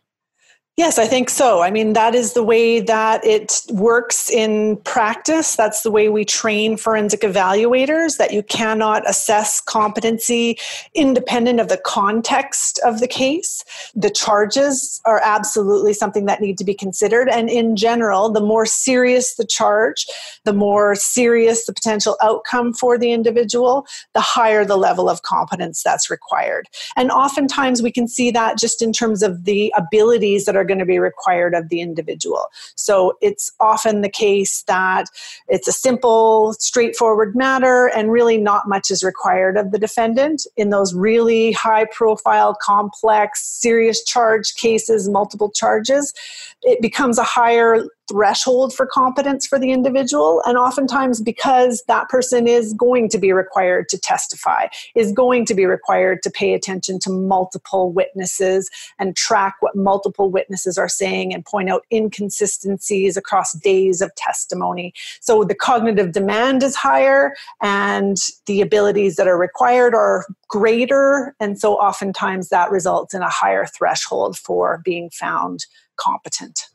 [0.78, 1.60] Yes, I think so.
[1.60, 5.54] I mean, that is the way that it works in practice.
[5.54, 10.56] That's the way we train forensic evaluators that you cannot assess competency
[10.94, 13.62] independent of the context of the case.
[13.94, 17.28] The charges are absolutely something that need to be considered.
[17.28, 20.06] And in general, the more serious the charge,
[20.46, 25.82] the more serious the potential outcome for the individual, the higher the level of competence
[25.82, 26.66] that's required.
[26.96, 30.64] And oftentimes we can see that just in terms of the abilities that are are
[30.64, 32.46] going to be required of the individual.
[32.76, 35.06] So it's often the case that
[35.48, 40.46] it's a simple, straightforward matter, and really not much is required of the defendant.
[40.56, 46.14] In those really high profile, complex, serious charge cases, multiple charges,
[46.62, 50.42] it becomes a higher threshold for competence for the individual.
[50.44, 55.54] And oftentimes, because that person is going to be required to testify, is going to
[55.54, 61.32] be required to pay attention to multiple witnesses and track what multiple witnesses are saying
[61.32, 64.92] and point out inconsistencies across days of testimony.
[65.20, 71.34] So the cognitive demand is higher and the abilities that are required are greater.
[71.40, 75.64] And so oftentimes that results in a higher threshold for being found
[75.96, 76.68] competent.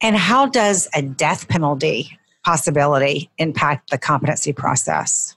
[0.00, 5.36] And how does a death penalty possibility impact the competency process?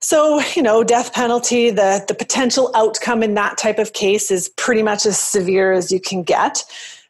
[0.00, 4.48] So, you know, death penalty, the, the potential outcome in that type of case is
[4.50, 6.64] pretty much as severe as you can get.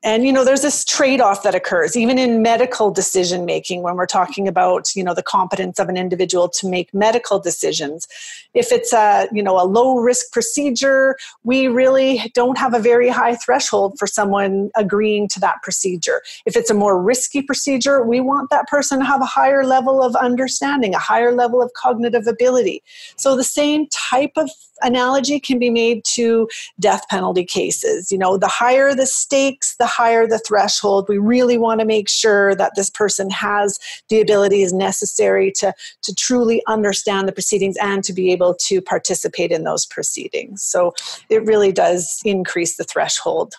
[0.04, 4.06] And you know, there's this trade-off that occurs even in medical decision making when we're
[4.06, 8.06] talking about you know the competence of an individual to make medical decisions.
[8.54, 13.08] If it's a you know a low risk procedure, we really don't have a very
[13.08, 16.22] high threshold for someone agreeing to that procedure.
[16.46, 20.00] If it's a more risky procedure, we want that person to have a higher level
[20.00, 22.84] of understanding, a higher level of cognitive ability.
[23.16, 24.48] So the same type of
[24.82, 26.48] analogy can be made to
[26.78, 28.10] death penalty cases.
[28.12, 31.06] You know, the higher the stakes, the higher the threshold.
[31.08, 35.72] We really want to make sure that this person has the abilities necessary to,
[36.02, 40.62] to truly understand the proceedings and to be able to participate in those proceedings.
[40.62, 40.94] So
[41.28, 43.54] it really does increase the threshold.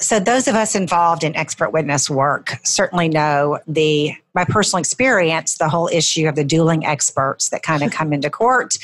[0.00, 5.58] So, those of us involved in expert witness work certainly know the my personal experience,
[5.58, 8.78] the whole issue of the dueling experts that kind of come into court.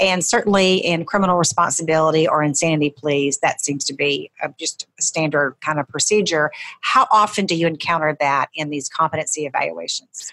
[0.00, 5.02] And certainly in criminal responsibility or insanity pleas, that seems to be a, just a
[5.02, 6.50] standard kind of procedure.
[6.80, 10.32] How often do you encounter that in these competency evaluations?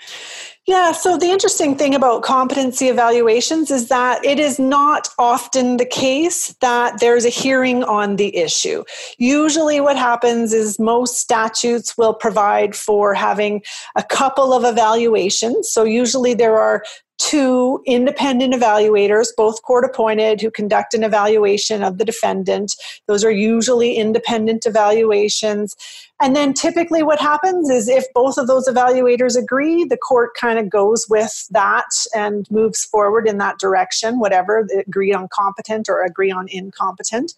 [0.69, 5.85] Yeah, so the interesting thing about competency evaluations is that it is not often the
[5.85, 8.83] case that there's a hearing on the issue.
[9.17, 13.63] Usually, what happens is most statutes will provide for having
[13.95, 15.71] a couple of of evaluations.
[15.71, 16.83] So usually there are
[17.19, 22.75] two independent evaluators, both court appointed, who conduct an evaluation of the defendant.
[23.07, 25.75] Those are usually independent evaluations.
[26.21, 30.57] And then typically what happens is if both of those evaluators agree, the court kind
[30.57, 36.03] of goes with that and moves forward in that direction, whatever, agree on competent or
[36.03, 37.33] agree on incompetent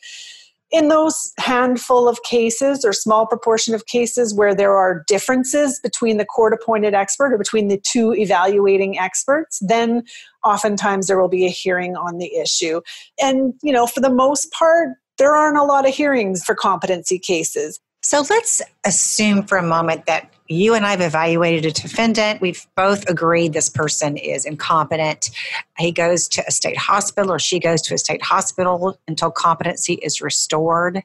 [0.72, 6.18] in those handful of cases or small proportion of cases where there are differences between
[6.18, 10.04] the court appointed expert or between the two evaluating experts then
[10.46, 12.82] oftentimes there will be a hearing on the issue.
[13.22, 17.20] And you know for the most part there aren't a lot of hearings for competency
[17.20, 17.80] cases.
[18.02, 22.42] So let's assume for a moment that you and I have evaluated a defendant.
[22.42, 25.32] We've both agreed this person is incompetent.
[25.78, 29.94] He goes to a state hospital or she goes to a state hospital until competency
[29.96, 31.04] is restored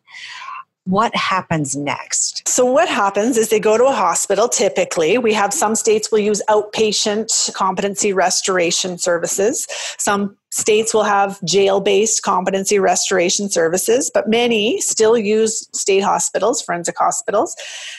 [0.86, 2.46] what happens next?
[2.48, 5.18] So, what happens is they go to a hospital typically.
[5.18, 9.66] We have some states will use outpatient competency restoration services.
[9.98, 16.62] Some states will have jail based competency restoration services, but many still use state hospitals,
[16.62, 17.54] forensic hospitals.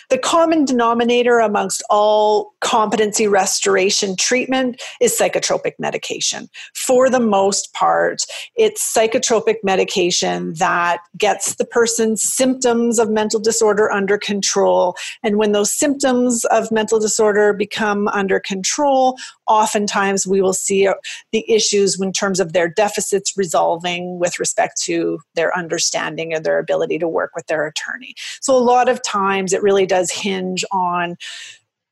[0.09, 6.49] The common denominator amongst all competency restoration treatment is psychotropic medication.
[6.73, 8.23] For the most part,
[8.55, 14.95] it's psychotropic medication that gets the person's symptoms of mental disorder under control.
[15.21, 19.15] And when those symptoms of mental disorder become under control,
[19.47, 20.93] oftentimes we will see uh,
[21.31, 26.59] the issues in terms of their deficits resolving with respect to their understanding and their
[26.59, 28.13] ability to work with their attorney.
[28.41, 31.17] So, a lot of times it really does hinge on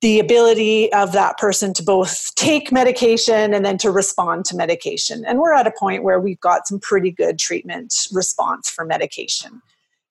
[0.01, 5.26] the ability of that person to both take medication and then to respond to medication.
[5.26, 9.62] And we're at a point where we've got some pretty good treatment response for medication.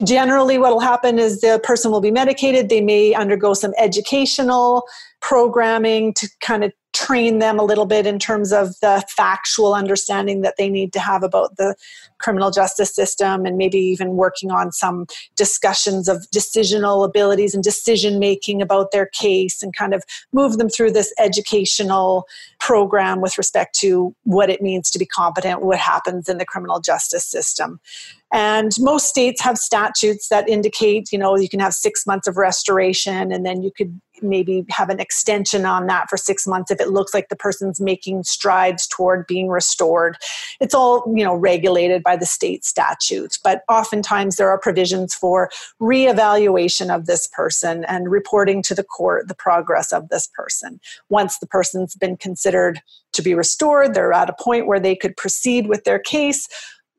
[0.03, 2.69] Generally, what will happen is the person will be medicated.
[2.69, 4.85] They may undergo some educational
[5.21, 10.43] programming to kind of train them a little bit in terms of the factual understanding
[10.43, 11.75] that they need to have about the
[12.19, 18.19] criminal justice system and maybe even working on some discussions of decisional abilities and decision
[18.19, 22.27] making about their case and kind of move them through this educational
[22.61, 26.81] program with respect to what it means to be competent, what happens in the criminal
[26.81, 27.81] justice system.
[28.35, 32.37] And most states have statutes that indicate, you know, you can have six months of
[32.37, 36.81] restoration and then you could maybe have an extension on that for six months if
[36.81, 40.17] it looks like the person's making strides toward being restored.
[40.61, 45.49] It's all, you know, regulated by the state statutes, but oftentimes there are provisions for
[45.81, 50.81] reevaluation of this person and reporting to the court the progress of this person.
[51.09, 52.81] Once the person's been considered
[53.13, 56.49] to be restored, they're at a point where they could proceed with their case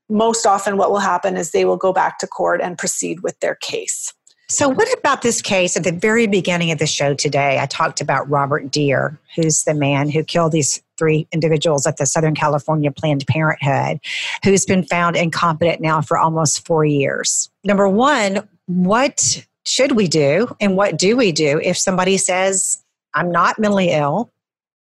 [0.09, 3.39] most often what will happen is they will go back to court and proceed with
[3.39, 4.13] their case.
[4.47, 7.59] So, what about this case at the very beginning of the show today?
[7.59, 12.05] I talked about Robert Dear, who's the man who killed these three individuals at the
[12.05, 13.99] Southern California Planned Parenthood,
[14.43, 17.49] who's been found incompetent now for almost four years.
[17.63, 22.83] Number one, what should we do and what do we do if somebody says,
[23.15, 24.31] I'm not mentally ill,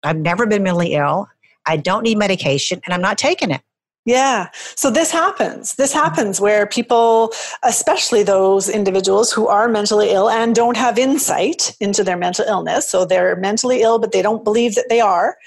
[0.03, 1.27] I've never been mentally ill,
[1.65, 3.61] I don't need medication, and I'm not taking it?
[4.05, 4.47] Yeah.
[4.75, 5.75] So this happens.
[5.75, 7.31] This happens where people,
[7.63, 12.89] especially those individuals who are mentally ill and don't have insight into their mental illness,
[12.89, 15.37] so they're mentally ill, but they don't believe that they are,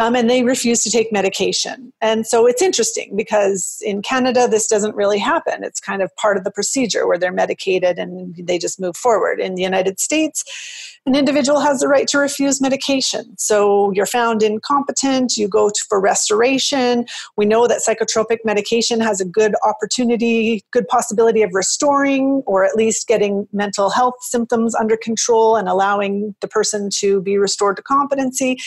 [0.00, 1.92] um, and they refuse to take medication.
[2.00, 5.64] And so it's interesting because in Canada, this doesn't really happen.
[5.64, 9.40] It's kind of part of the procedure where they're medicated and they just move forward.
[9.40, 10.44] In the United States,
[11.06, 13.38] an individual has the right to refuse medication.
[13.38, 17.06] So you're found incompetent, you go for restoration.
[17.36, 22.76] We know that psychotropic medication has a good opportunity, good possibility of restoring or at
[22.76, 27.82] least getting mental health symptoms under control and allowing the person to be restored to
[27.82, 28.58] competency.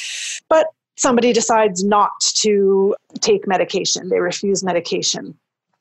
[0.50, 0.68] But
[0.98, 5.38] somebody decides not to take medication, they refuse medication.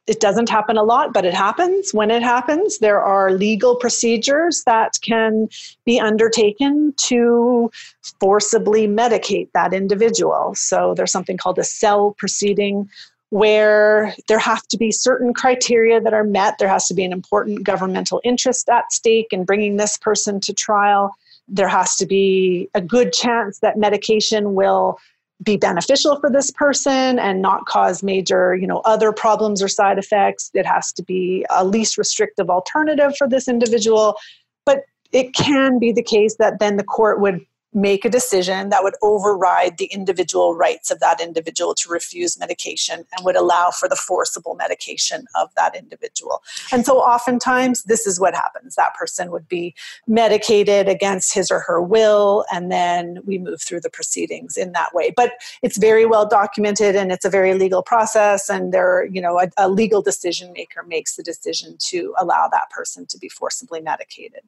[0.07, 1.93] It doesn't happen a lot, but it happens.
[1.93, 5.49] When it happens, there are legal procedures that can
[5.85, 7.71] be undertaken to
[8.19, 10.55] forcibly medicate that individual.
[10.55, 12.89] So there's something called a Sell proceeding
[13.31, 16.59] where there have to be certain criteria that are met.
[16.59, 20.53] There has to be an important governmental interest at stake in bringing this person to
[20.53, 21.15] trial.
[21.47, 24.99] There has to be a good chance that medication will
[25.43, 29.99] be beneficial for this person and not cause major you know other problems or side
[29.99, 30.51] effects.
[30.55, 34.17] It has to be a least restrictive alternative for this individual.
[34.65, 37.45] But it can be the case that then the court would
[37.75, 43.05] make a decision that would override the individual rights of that individual to refuse medication
[43.15, 46.43] and would allow for the forcible medication of that individual.
[46.73, 48.75] And so oftentimes this is what happens.
[48.75, 49.75] That person would be
[50.07, 54.95] medicated against his or her will and then we move through the proceedings in that
[54.95, 55.13] way.
[55.15, 59.39] But it's very well documented and it's a very legal process and there, you know,
[59.39, 63.81] a, a legal decision maker makes the decision to allow that person to be forcibly
[63.81, 64.41] medicated.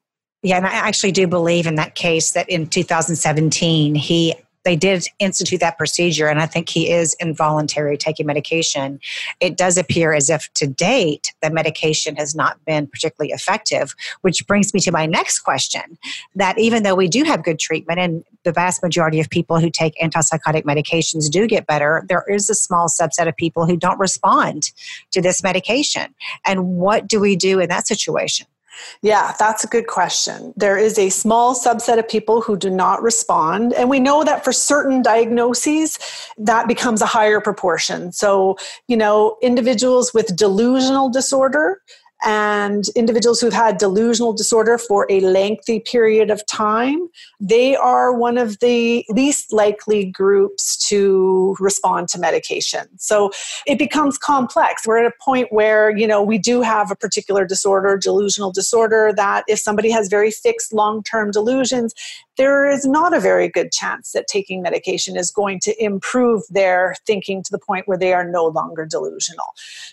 [0.43, 4.33] Yeah, and I actually do believe in that case that in 2017 he
[4.63, 8.99] they did institute that procedure and i think he is involuntary taking medication.
[9.39, 14.45] It does appear as if to date the medication has not been particularly effective which
[14.47, 15.97] brings me to my next question
[16.35, 19.69] that even though we do have good treatment and the vast majority of people who
[19.69, 23.99] take antipsychotic medications do get better there is a small subset of people who don't
[23.99, 24.71] respond
[25.11, 26.13] to this medication.
[26.45, 28.47] And what do we do in that situation
[29.01, 30.53] yeah, that's a good question.
[30.55, 33.73] There is a small subset of people who do not respond.
[33.73, 35.99] And we know that for certain diagnoses,
[36.37, 38.11] that becomes a higher proportion.
[38.11, 38.57] So,
[38.87, 41.81] you know, individuals with delusional disorder,
[42.23, 47.07] and individuals who've had delusional disorder for a lengthy period of time,
[47.39, 52.87] they are one of the least likely groups to respond to medication.
[52.97, 53.31] So
[53.65, 54.85] it becomes complex.
[54.85, 59.11] We're at a point where, you know, we do have a particular disorder, delusional disorder,
[59.15, 61.93] that if somebody has very fixed long term delusions,
[62.41, 66.95] there is not a very good chance that taking medication is going to improve their
[67.05, 69.45] thinking to the point where they are no longer delusional.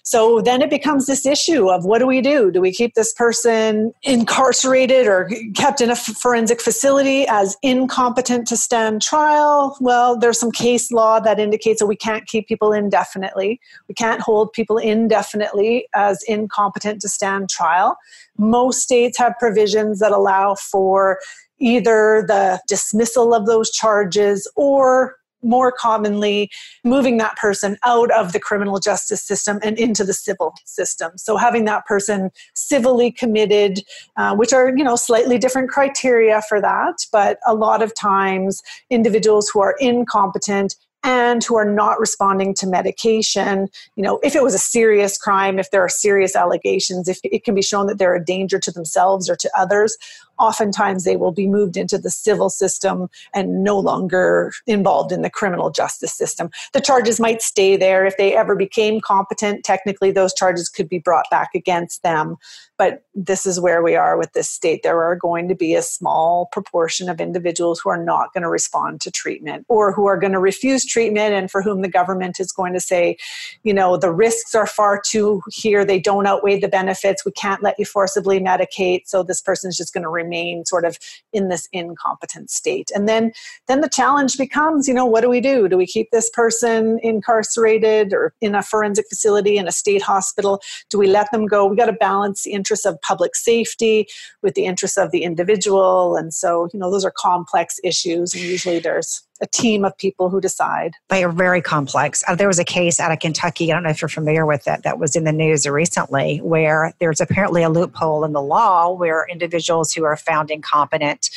[0.03, 2.51] So then it becomes this issue of what do we do?
[2.51, 8.57] Do we keep this person incarcerated or kept in a forensic facility as incompetent to
[8.57, 9.77] stand trial?
[9.79, 13.61] Well, there's some case law that indicates that we can't keep people indefinitely.
[13.89, 17.99] We can't hold people indefinitely as incompetent to stand trial.
[18.39, 21.19] Most states have provisions that allow for
[21.61, 26.51] either the dismissal of those charges or more commonly
[26.85, 31.13] moving that person out of the criminal justice system and into the civil system.
[31.17, 33.81] So having that person civilly committed
[34.17, 38.63] uh, which are you know slightly different criteria for that but a lot of times
[38.91, 44.43] individuals who are incompetent and who are not responding to medication you know if it
[44.43, 47.99] was a serious crime if there are serious allegations if it can be shown that
[47.99, 49.97] they're a danger to themselves or to others
[50.39, 55.31] oftentimes they will be moved into the civil system and no longer involved in the
[55.31, 56.51] criminal justice system.
[56.73, 58.05] The charges might stay there.
[58.07, 62.37] If they ever became competent, technically those charges could be brought back against them.
[62.77, 64.83] But this is where we are with this state.
[64.85, 68.49] There are going to be a small proportion of individuals who are not going to
[68.49, 72.39] respond to treatment or who are going to refuse treatment and for whom the government
[72.39, 73.17] is going to say,
[73.65, 75.85] you know, the risks are far too here.
[75.85, 77.25] They don't outweigh the benefits.
[77.25, 79.03] We can't let you forcibly medicate.
[79.07, 80.99] So this person is just going to remain remain sort of
[81.33, 82.91] in this incompetent state.
[82.95, 83.33] And then
[83.67, 85.69] then the challenge becomes you know what do we do?
[85.69, 90.61] Do we keep this person incarcerated or in a forensic facility in a state hospital?
[90.91, 91.67] Do we let them go?
[91.67, 94.07] We got to balance the interests of public safety
[94.43, 96.17] with the interests of the individual.
[96.17, 100.31] And so you know those are complex issues and usually there's a team of people
[100.31, 100.93] who decide.
[101.09, 102.25] They are very complex.
[102.27, 104.67] Uh, there was a case out of Kentucky, I don't know if you're familiar with
[104.67, 108.91] it, that was in the news recently where there's apparently a loophole in the law
[108.91, 111.31] where individuals who are found incompetent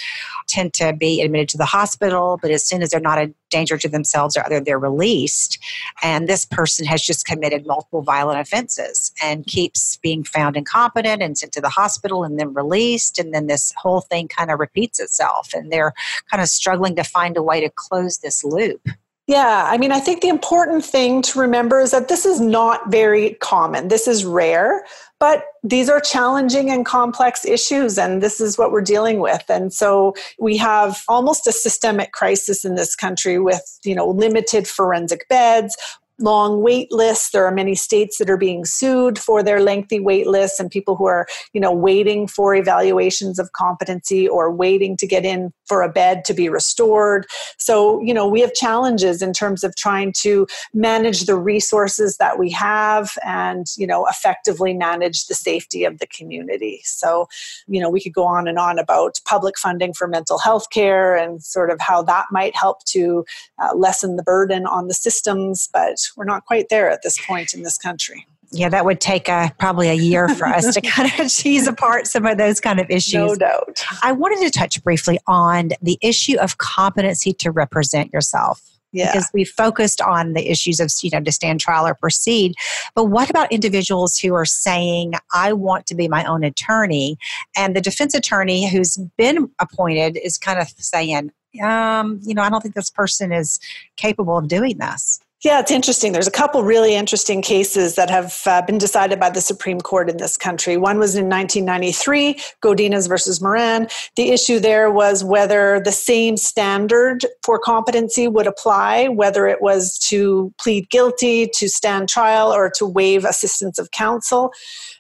[0.48, 3.20] tend to be admitted to the hospital, but as soon as they're not
[3.52, 5.60] danger to themselves or other, they're released.
[6.02, 11.38] And this person has just committed multiple violent offenses and keeps being found incompetent and
[11.38, 13.20] sent to the hospital and then released.
[13.20, 15.54] And then this whole thing kind of repeats itself.
[15.54, 15.94] And they're
[16.30, 18.88] kind of struggling to find a way to close this loop.
[19.28, 22.92] Yeah, I mean, I think the important thing to remember is that this is not
[22.92, 23.88] very common.
[23.88, 24.84] This is rare,
[25.22, 29.44] but these are challenging and complex issues, and this is what we're dealing with.
[29.50, 34.68] And so we have almost a systemic crisis in this country with, you know, limited
[34.68, 35.78] forensic beds,
[36.20, 37.30] long wait lists.
[37.30, 40.96] There are many states that are being sued for their lengthy wait lists and people
[40.96, 45.82] who are, you know, waiting for evaluations of competency or waiting to get in for
[45.82, 47.26] a bed to be restored.
[47.58, 52.38] So, you know, we have challenges in terms of trying to manage the resources that
[52.38, 56.82] we have and, you know, effectively manage the safety of the community.
[56.84, 57.30] So,
[57.68, 61.16] you know, we could go on and on about public funding for mental health care
[61.16, 63.24] and sort of how that might help to
[63.64, 67.54] uh, lessen the burden on the systems, but we're not quite there at this point
[67.54, 68.28] in this country.
[68.54, 72.08] Yeah, that would take a, probably a year for us to kind of tease apart
[72.08, 73.14] some of those kind of issues.
[73.14, 73.84] No doubt.
[74.04, 78.62] I wanted to touch briefly on the issue of competency to represent yourself.
[78.92, 79.14] Yeah.
[79.14, 82.56] Because we focused on the issues of, you know, to stand trial or proceed.
[82.94, 87.18] But what about individuals who are saying, I want to be my own attorney?
[87.56, 91.32] And the defense attorney who's been appointed is kind of saying,
[91.64, 93.60] um, you know, I don't think this person is
[93.96, 95.22] capable of doing this.
[95.44, 96.12] Yeah, it's interesting.
[96.12, 100.08] There's a couple really interesting cases that have uh, been decided by the Supreme Court
[100.08, 100.78] in this country.
[100.78, 103.88] One was in 1993, Godinez versus Moran.
[104.18, 109.98] The issue there was whether the same standard for competency would apply, whether it was
[110.10, 114.54] to plead guilty, to stand trial, or to waive assistance of counsel.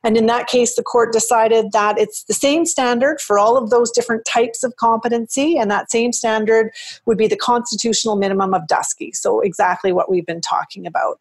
[0.03, 3.69] And in that case, the court decided that it's the same standard for all of
[3.69, 6.71] those different types of competency, and that same standard
[7.05, 9.11] would be the constitutional minimum of Dusky.
[9.11, 11.19] So, exactly what we've been talking about.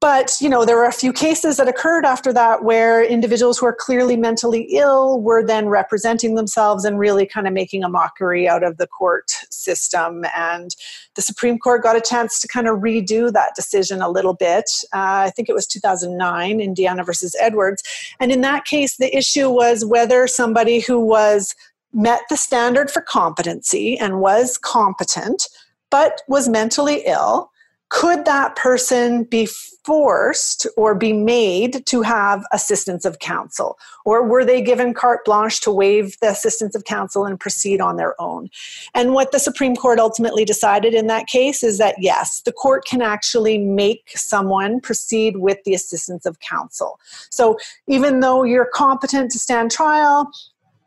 [0.00, 3.64] But, you know, there were a few cases that occurred after that where individuals who
[3.64, 8.46] are clearly mentally ill were then representing themselves and really kind of making a mockery
[8.46, 10.24] out of the court system.
[10.36, 10.76] And
[11.14, 14.70] the Supreme Court got a chance to kind of redo that decision a little bit.
[14.92, 17.82] Uh, I think it was 2009, Indiana versus Edwards.
[18.20, 21.54] And in that case, the issue was whether somebody who was
[21.94, 25.48] met the standard for competency and was competent,
[25.90, 27.50] but was mentally ill
[27.88, 29.46] could that person be
[29.84, 33.78] forced or be made to have assistance of counsel?
[34.04, 37.96] Or were they given carte blanche to waive the assistance of counsel and proceed on
[37.96, 38.50] their own?
[38.94, 42.84] And what the Supreme Court ultimately decided in that case is that yes, the court
[42.84, 46.98] can actually make someone proceed with the assistance of counsel.
[47.30, 47.56] So
[47.86, 50.32] even though you're competent to stand trial,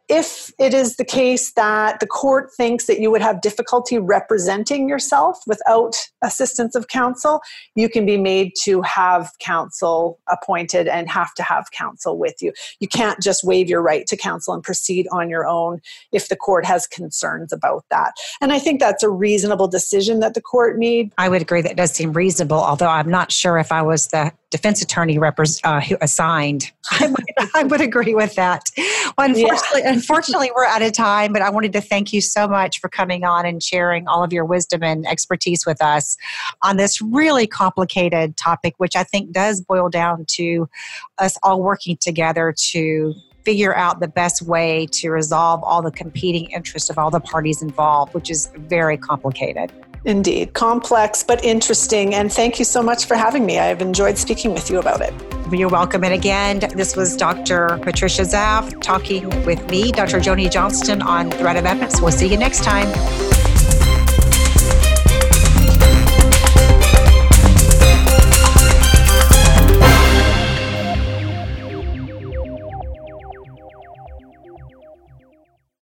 [0.09, 4.89] if it is the case that the court thinks that you would have difficulty representing
[4.89, 7.41] yourself without assistance of counsel,
[7.75, 12.51] you can be made to have counsel appointed and have to have counsel with you.
[12.79, 15.79] You can't just waive your right to counsel and proceed on your own
[16.11, 18.13] if the court has concerns about that.
[18.41, 21.13] And I think that's a reasonable decision that the court made.
[21.19, 24.33] I would agree that does seem reasonable, although I'm not sure if I was the
[24.49, 26.71] defense attorney repres- uh, assigned.
[26.91, 28.71] I would, I would, agree with that.
[29.17, 29.91] Well, unfortunately, yeah.
[29.99, 33.25] Unfortunately, we're out of time, but I wanted to thank you so much for coming
[33.25, 36.15] on and sharing all of your wisdom and expertise with us
[36.61, 40.69] on this really complicated topic, which I think does boil down to
[41.17, 46.49] us all working together to figure out the best way to resolve all the competing
[46.51, 49.69] interests of all the parties involved, which is very complicated.
[50.05, 52.15] Indeed, complex but interesting.
[52.15, 53.59] And thank you so much for having me.
[53.59, 55.13] I've enjoyed speaking with you about it.
[55.51, 56.03] You're welcome.
[56.03, 57.79] And again, this was Dr.
[57.81, 60.19] Patricia Zapf talking with me, Dr.
[60.19, 62.01] Joni Johnston, on Thread Evidence.
[62.01, 63.48] We'll see you next time.